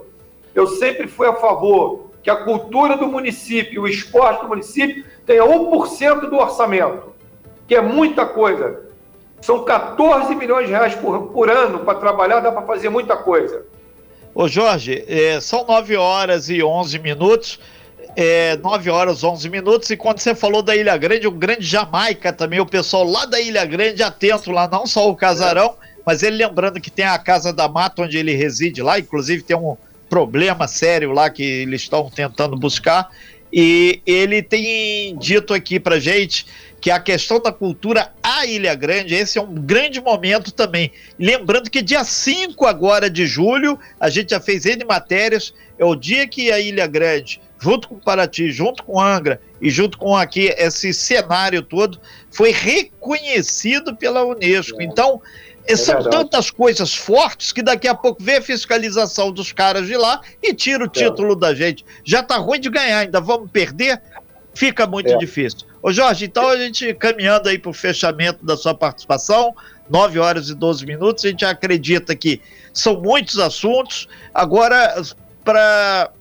Eu 0.55 0.65
sempre 0.65 1.07
fui 1.07 1.27
a 1.27 1.33
favor 1.33 2.07
que 2.23 2.29
a 2.29 2.43
cultura 2.43 2.97
do 2.97 3.05
município, 3.05 3.83
o 3.83 3.87
esporte 3.87 4.41
do 4.41 4.47
município, 4.47 5.05
tenha 5.25 5.43
1% 5.43 6.21
do 6.21 6.37
orçamento, 6.37 7.13
que 7.67 7.75
é 7.75 7.81
muita 7.81 8.25
coisa. 8.25 8.81
São 9.41 9.63
14 9.63 10.33
milhões 10.35 10.67
de 10.67 10.71
reais 10.71 10.95
por, 10.95 11.27
por 11.27 11.49
ano 11.49 11.79
para 11.79 11.99
trabalhar, 11.99 12.39
dá 12.39 12.51
para 12.51 12.63
fazer 12.63 12.89
muita 12.89 13.15
coisa. 13.15 13.65
Ô 14.35 14.47
Jorge, 14.47 15.03
é, 15.07 15.39
são 15.39 15.65
9 15.65 15.95
horas 15.95 16.49
e 16.49 16.63
11 16.63 16.99
minutos 16.99 17.59
é, 18.15 18.57
9 18.57 18.89
horas 18.89 19.23
11 19.23 19.49
minutos. 19.49 19.89
E 19.89 19.97
quando 19.97 20.19
você 20.19 20.35
falou 20.35 20.61
da 20.61 20.75
Ilha 20.75 20.95
Grande, 20.97 21.27
o 21.27 21.31
Grande 21.31 21.65
Jamaica 21.65 22.31
também, 22.31 22.59
o 22.59 22.65
pessoal 22.65 23.03
lá 23.03 23.25
da 23.25 23.39
Ilha 23.39 23.65
Grande 23.65 24.03
atento 24.03 24.51
lá, 24.51 24.67
não 24.67 24.85
só 24.85 25.09
o 25.09 25.15
casarão, 25.15 25.75
mas 26.05 26.23
ele 26.23 26.37
lembrando 26.37 26.79
que 26.79 26.91
tem 26.91 27.05
a 27.05 27.17
Casa 27.17 27.53
da 27.53 27.67
Mata 27.67 28.03
onde 28.03 28.17
ele 28.17 28.35
reside 28.35 28.81
lá, 28.81 28.99
inclusive 28.99 29.43
tem 29.43 29.55
um 29.55 29.77
problema 30.09 30.67
sério 30.67 31.11
lá 31.11 31.29
que 31.29 31.43
eles 31.43 31.81
estão 31.81 32.09
tentando 32.09 32.57
buscar. 32.57 33.09
E 33.55 34.01
ele 34.03 34.41
tem 34.41 35.15
dito 35.19 35.53
aqui 35.53 35.79
pra 35.79 35.99
gente 35.99 36.47
que 36.81 36.89
a 36.89 36.99
questão 36.99 37.39
da 37.39 37.51
cultura 37.51 38.11
a 38.23 38.47
Ilha 38.47 38.73
Grande, 38.73 39.13
esse 39.13 39.37
é 39.37 39.41
um 39.41 39.53
grande 39.53 40.01
momento 40.01 40.51
também. 40.51 40.91
Lembrando 41.19 41.69
que 41.69 41.81
dia 41.81 42.03
5 42.03 42.65
agora 42.65 43.11
de 43.11 43.27
julho, 43.27 43.79
a 43.99 44.09
gente 44.09 44.31
já 44.31 44.39
fez 44.39 44.65
N 44.65 44.83
matérias, 44.85 45.53
é 45.77 45.85
o 45.85 45.95
dia 45.95 46.27
que 46.27 46.51
a 46.51 46.59
Ilha 46.59 46.87
Grande 46.87 47.39
junto 47.63 47.87
com 47.87 47.97
Paraty, 47.97 48.51
junto 48.51 48.83
com 48.83 48.99
Angra 48.99 49.39
e 49.61 49.69
junto 49.69 49.97
com 49.97 50.13
aqui 50.13 50.53
esse 50.57 50.93
cenário 50.93 51.61
todo, 51.61 51.97
foi 52.29 52.51
reconhecido 52.51 53.95
pela 53.95 54.25
Unesco. 54.25 54.81
Então, 54.81 55.21
é 55.65 55.75
são 55.75 55.95
verdade. 55.95 56.17
tantas 56.17 56.51
coisas 56.51 56.93
fortes 56.93 57.51
que 57.51 57.61
daqui 57.61 57.87
a 57.87 57.95
pouco 57.95 58.21
vem 58.21 58.37
a 58.37 58.41
fiscalização 58.41 59.31
dos 59.31 59.51
caras 59.51 59.87
de 59.87 59.95
lá 59.95 60.21
e 60.41 60.53
tira 60.53 60.83
o 60.83 60.87
é. 60.87 60.89
título 60.89 61.35
da 61.35 61.53
gente. 61.53 61.85
Já 62.03 62.21
tá 62.21 62.37
ruim 62.37 62.59
de 62.59 62.69
ganhar, 62.69 62.99
ainda 62.99 63.21
vamos 63.21 63.49
perder? 63.49 64.01
Fica 64.53 64.85
muito 64.85 65.09
é. 65.09 65.17
difícil. 65.17 65.59
Ô 65.81 65.91
Jorge, 65.91 66.25
então 66.25 66.47
a 66.47 66.57
gente 66.57 66.93
caminhando 66.93 67.49
aí 67.49 67.57
para 67.57 67.71
o 67.71 67.73
fechamento 67.73 68.45
da 68.45 68.55
sua 68.55 68.73
participação, 68.73 69.55
9 69.89 70.19
horas 70.19 70.49
e 70.49 70.55
12 70.55 70.85
minutos, 70.85 71.25
a 71.25 71.29
gente 71.29 71.45
acredita 71.45 72.15
que 72.15 72.41
são 72.73 73.01
muitos 73.01 73.39
assuntos. 73.39 74.07
Agora, 74.33 75.01
para 75.43 76.11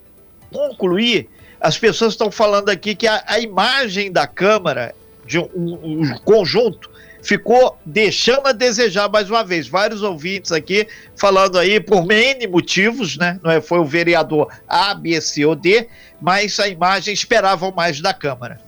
concluir, 0.53 1.29
as 1.61 1.79
pessoas 1.79 2.15
estão 2.15 2.31
falando 2.31 2.69
aqui 2.69 2.95
que 2.95 3.07
a, 3.07 3.23
a 3.27 3.39
imagem 3.39 4.11
da 4.11 4.27
Câmara, 4.27 4.95
de 5.25 5.39
um, 5.39 5.49
um, 5.55 6.19
conjunto, 6.25 6.91
ficou 7.23 7.79
deixando 7.87 8.47
a 8.49 8.53
desejar 8.53 9.09
mais 9.09 9.31
uma 9.31 9.45
vez. 9.45 9.69
Vários 9.69 10.03
ouvintes 10.03 10.53
aqui 10.53 10.87
falando 11.17 11.59
aí 11.59 11.81
por 11.81 12.11
N 12.11 12.47
motivos, 12.49 13.17
né? 13.17 13.39
Não 13.43 13.51
é, 13.51 13.61
foi 13.61 13.79
o 13.79 13.85
vereador 13.85 14.49
A, 14.69 14.93
B, 14.95 15.21
C 15.21 15.47
ou 15.47 15.55
D, 15.55 15.89
mas 16.21 16.59
a 16.59 16.69
imagem 16.69 17.15
esperavam 17.15 17.73
mais 17.75 18.01
da 18.01 18.13
Câmara. 18.13 18.61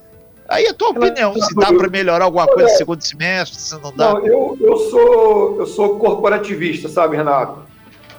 Aí 0.49 0.65
é 0.65 0.71
a 0.71 0.75
tua 0.75 0.91
opinião, 0.91 1.35
se 1.35 1.55
dá 1.55 1.73
para 1.73 1.89
melhorar 1.89 2.25
alguma 2.25 2.47
coisa 2.47 2.71
no 2.71 2.77
segundo 2.77 3.03
semestre, 3.03 3.59
se 3.59 3.75
não 3.81 3.91
dá. 3.93 4.13
Não, 4.13 4.27
eu, 4.27 4.59
eu, 4.61 4.77
sou, 4.77 5.57
eu 5.61 5.67
sou 5.67 5.99
corporativista, 5.99 6.89
sabe, 6.89 7.17
Renato? 7.17 7.63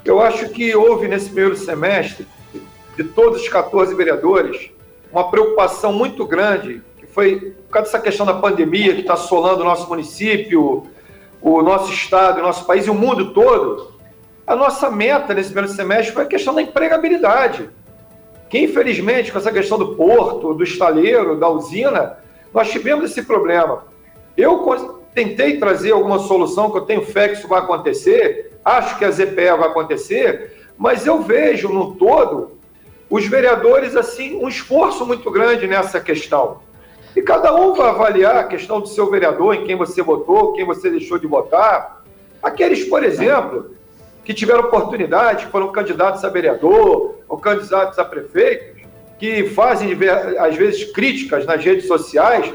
Eu 0.04 0.22
acho 0.22 0.50
que 0.50 0.76
houve 0.76 1.08
nesse 1.08 1.28
primeiro 1.28 1.56
semestre, 1.56 2.28
de 2.98 3.04
todos 3.04 3.42
os 3.42 3.50
14 3.50 3.94
vereadores, 3.94 4.72
uma 5.12 5.30
preocupação 5.30 5.94
muito 5.94 6.26
grande, 6.26 6.82
foi 7.16 7.56
por 7.68 7.72
causa 7.72 7.90
dessa 7.90 8.04
questão 8.04 8.26
da 8.26 8.34
pandemia 8.34 8.94
que 8.94 9.02
está 9.02 9.14
assolando 9.14 9.62
o 9.62 9.66
nosso 9.66 9.88
município, 9.88 10.84
o 11.42 11.62
nosso 11.64 11.92
estado, 11.92 12.40
o 12.40 12.44
nosso 12.44 12.66
país 12.66 12.86
e 12.86 12.90
o 12.92 12.94
mundo 12.94 13.34
todo. 13.34 13.96
A 14.46 14.56
nossa 14.56 14.92
meta 14.92 15.34
nesse 15.34 15.50
primeiro 15.50 15.74
semestre 15.74 16.14
foi 16.14 16.24
a 16.24 16.28
questão 16.28 16.54
da 16.54 16.62
empregabilidade 16.62 17.70
que 18.50 18.60
infelizmente 18.60 19.32
com 19.32 19.38
essa 19.38 19.52
questão 19.52 19.78
do 19.78 19.96
porto, 19.96 20.54
do 20.54 20.64
estaleiro, 20.64 21.38
da 21.38 21.50
usina, 21.50 22.18
nós 22.54 22.70
tivemos 22.70 23.12
esse 23.12 23.24
problema. 23.24 23.84
Eu 24.38 24.64
tentei 25.14 25.58
trazer 25.58 25.92
alguma 25.92 26.20
solução, 26.20 26.70
que 26.70 26.78
eu 26.78 26.86
tenho 26.86 27.02
fé 27.02 27.30
que 27.30 27.38
isso 27.38 27.48
vai 27.48 27.60
acontecer, 27.60 28.58
acho 28.64 28.98
que 28.98 29.06
a 29.06 29.12
ZPE 29.12 29.58
vai 29.58 29.70
acontecer, 29.70 30.68
mas 30.78 31.06
eu 31.06 31.22
vejo 31.22 31.70
no 31.70 31.96
todo 31.96 32.52
os 33.10 33.26
vereadores 33.26 33.96
assim 33.96 34.36
um 34.36 34.48
esforço 34.48 35.06
muito 35.06 35.30
grande 35.32 35.68
nessa 35.68 36.00
questão. 36.00 36.60
E 37.16 37.22
cada 37.22 37.56
um 37.56 37.74
vai 37.74 37.90
avaliar 37.90 38.36
a 38.36 38.44
questão 38.44 38.82
do 38.82 38.88
seu 38.88 39.10
vereador, 39.10 39.56
em 39.56 39.64
quem 39.64 39.76
você 39.76 40.02
votou, 40.02 40.52
quem 40.54 40.66
você 40.66 40.90
deixou 40.90 41.18
de 41.18 41.26
votar. 41.26 42.04
Aqueles, 42.44 42.84
por 42.84 43.04
exemplo, 43.04 43.72
que 44.26 44.34
tiveram 44.34 44.66
oportunidade, 44.66 45.46
que 45.46 45.52
foram 45.52 45.72
candidatos 45.72 46.24
a 46.26 46.30
vereador 46.30 47.16
ou 47.30 47.38
candidatos 47.38 47.98
a 47.98 48.04
prefeito, 48.04 48.76
que 49.18 49.46
fazem, 49.50 49.98
às 50.40 50.56
vezes, 50.58 50.92
críticas 50.92 51.46
nas 51.46 51.64
redes 51.64 51.88
sociais. 51.88 52.52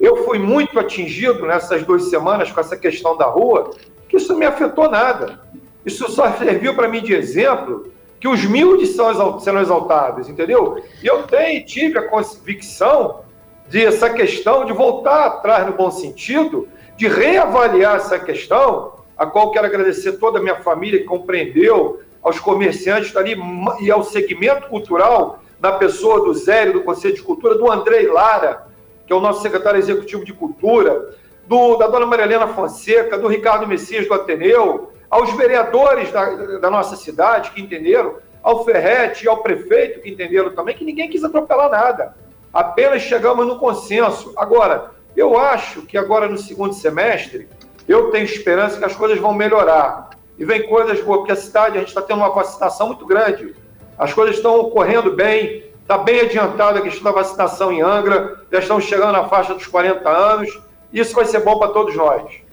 Eu 0.00 0.24
fui 0.24 0.38
muito 0.38 0.78
atingido 0.78 1.44
nessas 1.46 1.82
duas 1.84 2.04
semanas 2.08 2.50
com 2.50 2.60
essa 2.60 2.76
questão 2.76 3.14
da 3.14 3.26
rua, 3.26 3.72
que 4.08 4.16
isso 4.16 4.32
não 4.32 4.38
me 4.38 4.46
afetou 4.46 4.90
nada. 4.90 5.40
Isso 5.84 6.10
só 6.10 6.32
serviu 6.32 6.74
para 6.74 6.88
mim 6.88 7.02
de 7.02 7.14
exemplo 7.14 7.92
que 8.18 8.26
os 8.26 8.44
humildes 8.44 8.96
são, 8.96 9.38
serão 9.38 9.60
exaltados, 9.60 10.28
entendeu? 10.28 10.82
E 11.02 11.06
eu 11.06 11.24
tenho, 11.24 11.64
tive 11.64 11.98
a 11.98 12.08
convicção 12.08 13.27
de 13.68 13.84
essa 13.84 14.10
questão 14.10 14.64
de 14.64 14.72
voltar 14.72 15.26
atrás 15.26 15.66
no 15.66 15.72
bom 15.72 15.90
sentido, 15.90 16.68
de 16.96 17.06
reavaliar 17.06 17.96
essa 17.96 18.18
questão 18.18 18.98
a 19.16 19.26
qual 19.26 19.50
quero 19.50 19.66
agradecer 19.66 20.12
toda 20.12 20.38
a 20.38 20.42
minha 20.42 20.60
família 20.60 21.00
que 21.00 21.04
compreendeu, 21.04 22.00
aos 22.22 22.38
comerciantes 22.40 23.12
dali 23.12 23.36
e 23.80 23.90
ao 23.90 24.02
segmento 24.02 24.68
cultural, 24.68 25.42
na 25.60 25.72
pessoa 25.72 26.24
do 26.24 26.34
Zélio, 26.34 26.74
do 26.74 26.82
Conselho 26.82 27.14
de 27.14 27.22
Cultura, 27.22 27.56
do 27.56 27.70
Andrei 27.70 28.06
Lara, 28.06 28.66
que 29.06 29.12
é 29.12 29.16
o 29.16 29.20
nosso 29.20 29.42
secretário 29.42 29.78
executivo 29.78 30.24
de 30.24 30.32
Cultura, 30.32 31.14
do, 31.46 31.76
da 31.76 31.86
dona 31.86 32.06
Marilena 32.06 32.46
Fonseca, 32.48 33.18
do 33.18 33.26
Ricardo 33.26 33.66
Messias 33.66 34.06
do 34.06 34.14
Ateneu, 34.14 34.92
aos 35.10 35.32
vereadores 35.36 36.12
da, 36.12 36.24
da 36.58 36.70
nossa 36.70 36.94
cidade 36.96 37.50
que 37.50 37.60
entenderam, 37.60 38.16
ao 38.42 38.64
Ferrete 38.64 39.24
e 39.24 39.28
ao 39.28 39.42
prefeito 39.42 40.00
que 40.00 40.10
entenderam 40.10 40.50
também, 40.50 40.76
que 40.76 40.84
ninguém 40.84 41.08
quis 41.08 41.24
atropelar 41.24 41.70
nada. 41.70 42.14
Apenas 42.52 43.02
chegamos 43.02 43.46
no 43.46 43.58
consenso. 43.58 44.32
Agora, 44.36 44.92
eu 45.16 45.38
acho 45.38 45.82
que 45.82 45.98
agora 45.98 46.28
no 46.28 46.38
segundo 46.38 46.74
semestre, 46.74 47.48
eu 47.86 48.10
tenho 48.10 48.24
esperança 48.24 48.78
que 48.78 48.84
as 48.84 48.94
coisas 48.94 49.18
vão 49.18 49.34
melhorar. 49.34 50.10
E 50.38 50.44
vem 50.44 50.68
coisas 50.68 51.00
boas, 51.00 51.18
porque 51.18 51.32
a 51.32 51.36
cidade, 51.36 51.76
a 51.76 51.80
gente 51.80 51.88
está 51.88 52.00
tendo 52.00 52.18
uma 52.18 52.30
vacinação 52.30 52.88
muito 52.88 53.04
grande. 53.04 53.54
As 53.98 54.12
coisas 54.12 54.36
estão 54.36 54.60
ocorrendo 54.60 55.12
bem, 55.12 55.64
está 55.82 55.98
bem 55.98 56.20
adiantada 56.20 56.78
a 56.78 56.82
questão 56.82 57.02
da 57.02 57.10
vacinação 57.10 57.72
em 57.72 57.82
Angra, 57.82 58.42
já 58.52 58.60
estamos 58.60 58.84
chegando 58.84 59.12
na 59.12 59.24
faixa 59.24 59.54
dos 59.54 59.66
40 59.66 60.08
anos. 60.08 60.60
Isso 60.92 61.14
vai 61.14 61.24
ser 61.24 61.40
bom 61.40 61.58
para 61.58 61.72
todos 61.72 61.96
nós. 61.96 62.47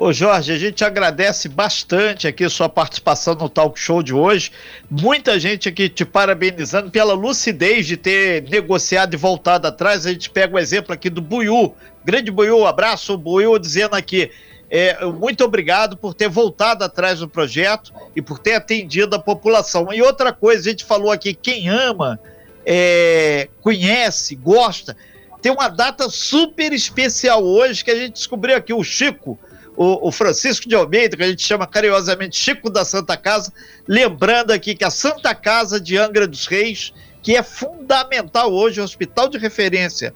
Ô 0.00 0.12
Jorge, 0.12 0.52
a 0.52 0.56
gente 0.56 0.84
agradece 0.84 1.48
bastante 1.48 2.28
aqui 2.28 2.48
sua 2.48 2.68
participação 2.68 3.34
no 3.34 3.48
talk 3.48 3.76
show 3.76 4.00
de 4.00 4.14
hoje. 4.14 4.52
Muita 4.88 5.40
gente 5.40 5.68
aqui 5.68 5.88
te 5.88 6.04
parabenizando 6.04 6.88
pela 6.88 7.14
lucidez 7.14 7.84
de 7.84 7.96
ter 7.96 8.44
negociado 8.48 9.14
e 9.14 9.16
voltado 9.16 9.66
atrás. 9.66 10.06
A 10.06 10.12
gente 10.12 10.30
pega 10.30 10.54
o 10.54 10.58
exemplo 10.58 10.92
aqui 10.92 11.10
do 11.10 11.20
Buiú. 11.20 11.74
Grande 12.04 12.30
Buiú, 12.30 12.64
abraço, 12.64 13.18
Buiú 13.18 13.58
dizendo 13.58 13.96
aqui 13.96 14.30
é, 14.70 15.04
muito 15.04 15.42
obrigado 15.42 15.96
por 15.96 16.14
ter 16.14 16.28
voltado 16.28 16.84
atrás 16.84 17.18
do 17.18 17.28
projeto 17.28 17.92
e 18.14 18.22
por 18.22 18.38
ter 18.38 18.54
atendido 18.54 19.16
a 19.16 19.18
população. 19.18 19.92
E 19.92 20.00
outra 20.00 20.32
coisa, 20.32 20.60
a 20.60 20.70
gente 20.70 20.84
falou 20.84 21.10
aqui, 21.10 21.34
quem 21.34 21.68
ama, 21.68 22.20
é, 22.64 23.48
conhece, 23.60 24.36
gosta, 24.36 24.96
tem 25.42 25.50
uma 25.50 25.68
data 25.68 26.08
super 26.08 26.72
especial 26.72 27.42
hoje 27.42 27.84
que 27.84 27.90
a 27.90 27.96
gente 27.96 28.12
descobriu 28.12 28.56
aqui, 28.56 28.72
o 28.72 28.84
Chico, 28.84 29.36
o, 29.78 30.08
o, 30.08 30.10
Francisco 30.10 30.68
de 30.68 30.74
Almeida, 30.74 31.16
que 31.16 31.22
a 31.22 31.28
gente 31.28 31.46
chama 31.46 31.64
carinhosamente 31.64 32.36
Chico 32.36 32.68
da 32.68 32.84
Santa 32.84 33.16
Casa, 33.16 33.52
lembrando 33.86 34.50
aqui 34.50 34.74
que 34.74 34.84
a 34.84 34.90
Santa 34.90 35.32
Casa 35.36 35.80
de 35.80 35.96
Angra 35.96 36.26
dos 36.26 36.48
Reis, 36.48 36.92
que 37.22 37.36
é 37.36 37.44
fundamental 37.44 38.52
hoje, 38.52 38.80
o 38.80 38.84
hospital 38.84 39.28
de 39.28 39.38
referência 39.38 40.12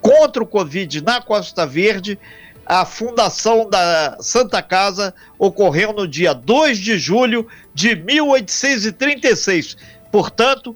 contra 0.00 0.42
o 0.42 0.46
Covid 0.46 1.02
na 1.02 1.20
Costa 1.20 1.66
Verde, 1.66 2.18
a 2.64 2.86
fundação 2.86 3.68
da 3.68 4.16
Santa 4.18 4.62
Casa 4.62 5.12
ocorreu 5.38 5.92
no 5.92 6.08
dia 6.08 6.32
2 6.32 6.78
de 6.78 6.98
julho 6.98 7.46
de 7.74 7.94
1836. 7.94 9.76
Portanto, 10.10 10.74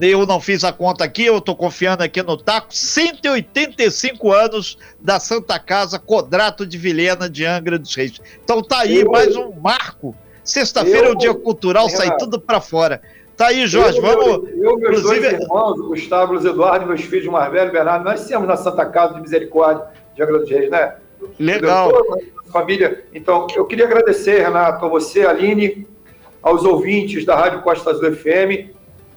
eu 0.00 0.26
não 0.26 0.40
fiz 0.40 0.62
a 0.62 0.72
conta 0.72 1.04
aqui, 1.04 1.24
eu 1.24 1.38
estou 1.38 1.56
confiando 1.56 2.02
aqui 2.02 2.22
no 2.22 2.36
taco, 2.36 2.68
185 2.70 4.32
anos 4.32 4.78
da 5.00 5.18
Santa 5.18 5.58
Casa 5.58 5.98
Codrato 5.98 6.64
de 6.64 6.78
Vilhena 6.78 7.28
de 7.28 7.44
Angra 7.44 7.78
dos 7.78 7.94
Reis. 7.94 8.20
Então 8.44 8.62
tá 8.62 8.80
aí 8.80 9.00
eu, 9.00 9.10
mais 9.10 9.34
um 9.34 9.52
marco. 9.52 10.14
Sexta-feira 10.44 11.08
é 11.08 11.10
o 11.10 11.14
dia 11.14 11.34
cultural, 11.34 11.86
é, 11.86 11.90
sai 11.90 12.16
tudo 12.16 12.40
para 12.40 12.60
fora. 12.60 13.02
Tá 13.36 13.48
aí, 13.48 13.66
Jorge, 13.66 13.98
eu, 13.98 14.02
vamos. 14.02 14.48
Eu, 14.50 14.78
meus 14.78 15.00
inclusive... 15.00 15.30
dois 15.30 15.42
irmãos, 15.42 15.80
Gustavo, 15.80 16.32
Luiz 16.34 16.44
Eduardo 16.44 16.86
meus 16.86 17.00
filhos 17.02 17.26
mais 17.26 17.50
Bernardo, 17.50 18.04
nós 18.04 18.26
temos 18.26 18.46
na 18.46 18.56
Santa 18.56 18.84
Casa 18.86 19.14
de 19.14 19.22
Misericórdia 19.22 19.86
de 20.14 20.22
Angra 20.22 20.38
dos 20.38 20.50
Reis, 20.50 20.70
né? 20.70 20.94
Legal. 21.38 21.90
Família. 22.52 23.04
Então, 23.14 23.46
eu 23.54 23.64
queria 23.64 23.86
agradecer, 23.86 24.42
Renato, 24.42 24.84
a 24.84 24.88
você, 24.88 25.24
Aline, 25.24 25.86
aos 26.42 26.64
ouvintes 26.64 27.24
da 27.24 27.36
Rádio 27.36 27.62
Costa 27.62 27.90
Azul 27.90 28.14
FM. 28.14 28.70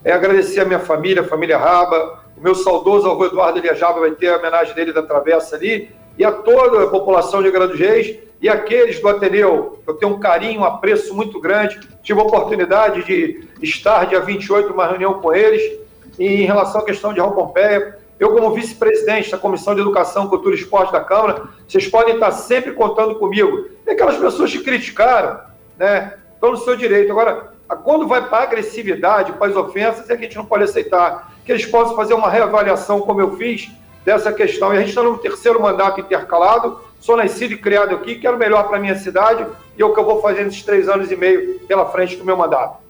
É 0.03 0.11
agradecer 0.11 0.59
a 0.59 0.65
minha 0.65 0.79
família, 0.79 1.21
a 1.21 1.25
família 1.25 1.57
Raba, 1.57 2.23
o 2.37 2.41
meu 2.41 2.55
saudoso 2.55 3.09
avô 3.09 3.25
Eduardo 3.25 3.59
Eliajaba 3.59 4.01
vai 4.01 4.11
ter 4.11 4.29
a 4.29 4.37
homenagem 4.37 4.75
dele 4.75 4.91
da 4.91 5.01
Travessa 5.01 5.55
ali, 5.55 5.89
e 6.17 6.23
a 6.23 6.31
toda 6.31 6.83
a 6.83 6.87
população 6.87 7.41
de 7.41 7.49
Grande 7.49 7.77
Reis 7.77 8.17
e 8.41 8.49
aqueles 8.49 8.99
do 8.99 9.07
Ateneu. 9.07 9.79
Eu 9.87 9.93
tenho 9.93 10.13
um 10.13 10.19
carinho, 10.19 10.61
um 10.61 10.65
apreço 10.65 11.15
muito 11.15 11.39
grande. 11.39 11.79
Tive 12.03 12.19
a 12.19 12.23
oportunidade 12.23 13.03
de 13.03 13.47
estar 13.61 14.05
dia 14.05 14.19
28 14.19 14.69
numa 14.69 14.85
reunião 14.85 15.21
com 15.21 15.33
eles 15.33 15.79
em 16.19 16.43
relação 16.43 16.81
à 16.81 16.85
questão 16.85 17.13
de 17.13 17.21
Raul 17.21 17.31
Pompeia. 17.31 17.97
Eu, 18.19 18.33
como 18.33 18.53
vice-presidente 18.53 19.31
da 19.31 19.37
Comissão 19.37 19.73
de 19.73 19.81
Educação, 19.81 20.27
Cultura 20.27 20.55
e 20.55 20.59
Esporte 20.59 20.91
da 20.91 20.99
Câmara, 20.99 21.43
vocês 21.67 21.87
podem 21.87 22.15
estar 22.15 22.31
sempre 22.31 22.73
contando 22.73 23.15
comigo. 23.15 23.67
E 23.87 23.89
aquelas 23.89 24.17
pessoas 24.17 24.51
que 24.51 24.59
criticaram, 24.59 25.39
né, 25.77 26.13
estão 26.33 26.51
no 26.51 26.57
seu 26.57 26.75
direito. 26.75 27.11
Agora, 27.11 27.52
quando 27.75 28.07
vai 28.07 28.27
para 28.27 28.39
a 28.39 28.43
agressividade, 28.43 29.33
para 29.33 29.47
as 29.47 29.55
ofensas, 29.55 30.09
é 30.09 30.15
que 30.15 30.25
a 30.25 30.27
gente 30.27 30.37
não 30.37 30.45
pode 30.45 30.63
aceitar. 30.63 31.33
Que 31.45 31.51
eles 31.51 31.65
possam 31.65 31.95
fazer 31.95 32.13
uma 32.13 32.29
reavaliação, 32.29 33.01
como 33.01 33.21
eu 33.21 33.35
fiz, 33.37 33.71
dessa 34.05 34.31
questão. 34.31 34.73
E 34.73 34.77
a 34.77 34.79
gente 34.79 34.89
está 34.89 35.03
no 35.03 35.17
terceiro 35.17 35.61
mandato 35.61 35.99
intercalado, 35.99 36.79
sou 36.99 37.17
nascido 37.17 37.53
e 37.53 37.57
criado 37.57 37.95
aqui, 37.95 38.15
quero 38.15 38.37
melhor 38.37 38.67
para 38.67 38.77
a 38.77 38.79
minha 38.79 38.95
cidade, 38.95 39.45
e 39.77 39.81
é 39.81 39.85
o 39.85 39.93
que 39.93 39.99
eu 39.99 40.05
vou 40.05 40.21
fazer 40.21 40.43
nesses 40.43 40.63
três 40.63 40.87
anos 40.87 41.11
e 41.11 41.15
meio 41.15 41.59
pela 41.61 41.85
frente 41.85 42.15
do 42.15 42.25
meu 42.25 42.37
mandato. 42.37 42.82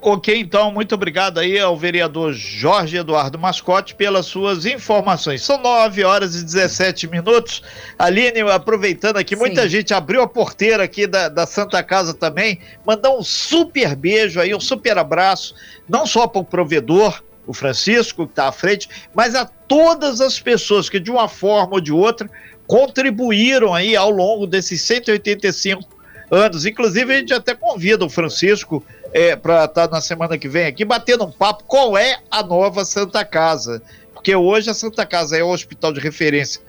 Ok, 0.00 0.38
então, 0.38 0.70
muito 0.70 0.94
obrigado 0.94 1.38
aí 1.38 1.58
ao 1.58 1.76
vereador 1.76 2.32
Jorge 2.32 2.98
Eduardo 2.98 3.38
Mascote 3.38 3.94
pelas 3.94 4.26
suas 4.26 4.66
informações. 4.66 5.42
São 5.42 5.58
9 5.58 6.04
horas 6.04 6.36
e 6.36 6.44
17 6.44 7.08
minutos. 7.08 7.62
Aline, 7.98 8.42
aproveitando 8.42 9.16
aqui, 9.16 9.34
Sim. 9.34 9.40
muita 9.40 9.68
gente 9.68 9.94
abriu 9.94 10.22
a 10.22 10.28
porteira 10.28 10.84
aqui 10.84 11.06
da, 11.06 11.28
da 11.28 11.46
Santa 11.46 11.82
Casa 11.82 12.12
também. 12.12 12.60
Mandar 12.86 13.10
um 13.10 13.22
super 13.22 13.96
beijo 13.96 14.38
aí, 14.38 14.54
um 14.54 14.60
super 14.60 14.98
abraço, 14.98 15.54
não 15.88 16.06
só 16.06 16.26
para 16.26 16.40
o 16.40 16.44
provedor, 16.44 17.22
o 17.46 17.54
Francisco, 17.54 18.26
que 18.26 18.32
está 18.32 18.48
à 18.48 18.52
frente, 18.52 18.88
mas 19.14 19.34
a 19.34 19.46
todas 19.46 20.20
as 20.20 20.38
pessoas 20.38 20.88
que, 20.88 21.00
de 21.00 21.10
uma 21.10 21.28
forma 21.28 21.74
ou 21.74 21.80
de 21.80 21.92
outra, 21.92 22.28
contribuíram 22.66 23.72
aí 23.72 23.96
ao 23.96 24.10
longo 24.10 24.46
desses 24.46 24.82
185 24.82 25.96
anos. 26.30 26.66
Inclusive, 26.66 27.14
a 27.14 27.18
gente 27.18 27.32
até 27.32 27.54
convida 27.54 28.04
o 28.04 28.10
Francisco 28.10 28.84
é, 29.16 29.34
para 29.34 29.64
estar 29.64 29.88
tá 29.88 29.94
na 29.94 30.02
semana 30.02 30.36
que 30.36 30.46
vem 30.46 30.66
aqui 30.66 30.84
batendo 30.84 31.24
um 31.24 31.32
papo 31.32 31.64
qual 31.64 31.96
é 31.96 32.18
a 32.30 32.42
nova 32.42 32.84
Santa 32.84 33.24
Casa. 33.24 33.80
Porque 34.12 34.36
hoje 34.36 34.68
a 34.68 34.74
Santa 34.74 35.06
Casa 35.06 35.38
é 35.38 35.42
o 35.42 35.48
hospital 35.48 35.90
de 35.90 36.00
referência 36.00 36.60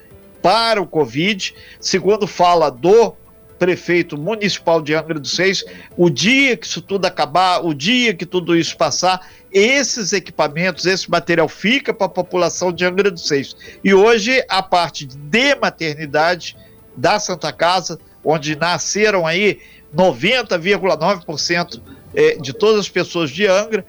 para 0.41 0.81
o 0.81 0.87
Covid, 0.87 1.53
segundo 1.81 2.25
fala 2.25 2.71
do 2.71 3.13
prefeito 3.59 4.17
municipal 4.17 4.81
de 4.81 4.93
Angra 4.93 5.19
dos 5.19 5.37
Reis, 5.37 5.65
o 5.97 6.09
dia 6.09 6.55
que 6.55 6.65
isso 6.65 6.81
tudo 6.81 7.05
acabar, 7.05 7.65
o 7.65 7.73
dia 7.73 8.13
que 8.13 8.25
tudo 8.25 8.55
isso 8.55 8.77
passar, 8.77 9.27
esses 9.51 10.13
equipamentos, 10.13 10.85
esse 10.85 11.11
material 11.11 11.49
fica 11.49 11.93
para 11.93 12.05
a 12.05 12.09
população 12.09 12.71
de 12.71 12.85
Angra 12.85 13.11
dos 13.11 13.29
Reis. 13.29 13.57
E 13.83 13.93
hoje 13.93 14.41
a 14.47 14.63
parte 14.63 15.05
de 15.05 15.55
maternidade 15.55 16.55
da 16.95 17.19
Santa 17.19 17.51
Casa, 17.51 17.99
onde 18.23 18.55
nasceram 18.55 19.27
aí 19.27 19.59
90,9% 19.93 21.81
é, 22.17 22.35
de 22.35 22.51
todas 22.51 22.79
as 22.79 22.89
pessoas 22.89 23.29
de 23.29 23.45
Angra, 23.45 23.85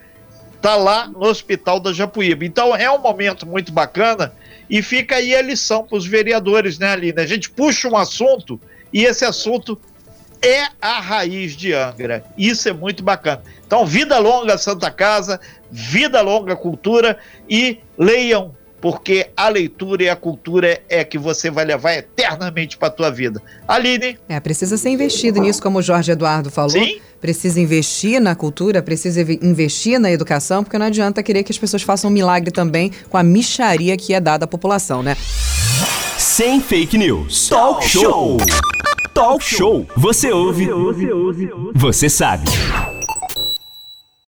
está 0.54 0.76
lá 0.76 1.06
no 1.06 1.22
Hospital 1.22 1.80
da 1.80 1.94
Japuíba. 1.94 2.44
Então 2.44 2.76
é 2.76 2.90
um 2.90 2.98
momento 2.98 3.46
muito 3.46 3.72
bacana 3.72 4.34
e 4.68 4.82
fica 4.82 5.16
aí 5.16 5.34
a 5.34 5.40
lição 5.40 5.82
para 5.82 5.96
os 5.96 6.06
vereadores, 6.06 6.78
né, 6.78 6.92
Aline? 6.92 7.18
A 7.18 7.26
gente 7.26 7.48
puxa 7.48 7.88
um 7.88 7.96
assunto 7.96 8.60
e 8.92 9.02
esse 9.04 9.24
assunto 9.24 9.80
é 10.42 10.66
a 10.78 11.00
raiz 11.00 11.56
de 11.56 11.72
Angra. 11.72 12.22
Isso 12.36 12.68
é 12.68 12.72
muito 12.72 13.02
bacana. 13.02 13.42
Então, 13.66 13.86
vida 13.86 14.18
longa 14.18 14.58
Santa 14.58 14.90
Casa, 14.90 15.40
vida 15.70 16.20
longa 16.20 16.54
cultura 16.54 17.18
e 17.48 17.78
leiam, 17.96 18.54
porque 18.80 19.30
a 19.36 19.48
leitura 19.48 20.04
e 20.04 20.08
a 20.08 20.16
cultura 20.16 20.80
é 20.88 21.04
que 21.04 21.18
você 21.18 21.50
vai 21.50 21.64
levar 21.64 21.94
eternamente 21.94 22.76
para 22.76 22.88
a 22.88 22.90
tua 22.90 23.10
vida. 23.10 23.42
Aline? 23.66 24.18
É, 24.28 24.38
precisa 24.40 24.76
ser 24.76 24.90
investido 24.90 25.40
nisso, 25.40 25.62
como 25.62 25.78
o 25.78 25.82
Jorge 25.82 26.12
Eduardo 26.12 26.50
falou. 26.50 26.70
Sim. 26.70 27.00
Precisa 27.20 27.60
investir 27.60 28.20
na 28.20 28.34
cultura, 28.36 28.80
precisa 28.80 29.20
investir 29.20 29.98
na 29.98 30.10
educação, 30.10 30.62
porque 30.62 30.78
não 30.78 30.86
adianta 30.86 31.22
querer 31.22 31.42
que 31.42 31.50
as 31.50 31.58
pessoas 31.58 31.82
façam 31.82 32.10
um 32.10 32.12
milagre 32.12 32.52
também 32.52 32.92
com 33.08 33.16
a 33.16 33.22
micharia 33.22 33.96
que 33.96 34.14
é 34.14 34.20
dada 34.20 34.44
à 34.44 34.48
população, 34.48 35.02
né? 35.02 35.16
Sem 36.16 36.60
fake 36.60 36.96
news. 36.96 37.48
Talk 37.48 37.86
show. 37.86 38.36
Talk 39.12 39.44
show. 39.44 39.86
Você 39.96 40.30
ouve. 40.30 40.68
Você 41.74 42.08
sabe. 42.08 42.44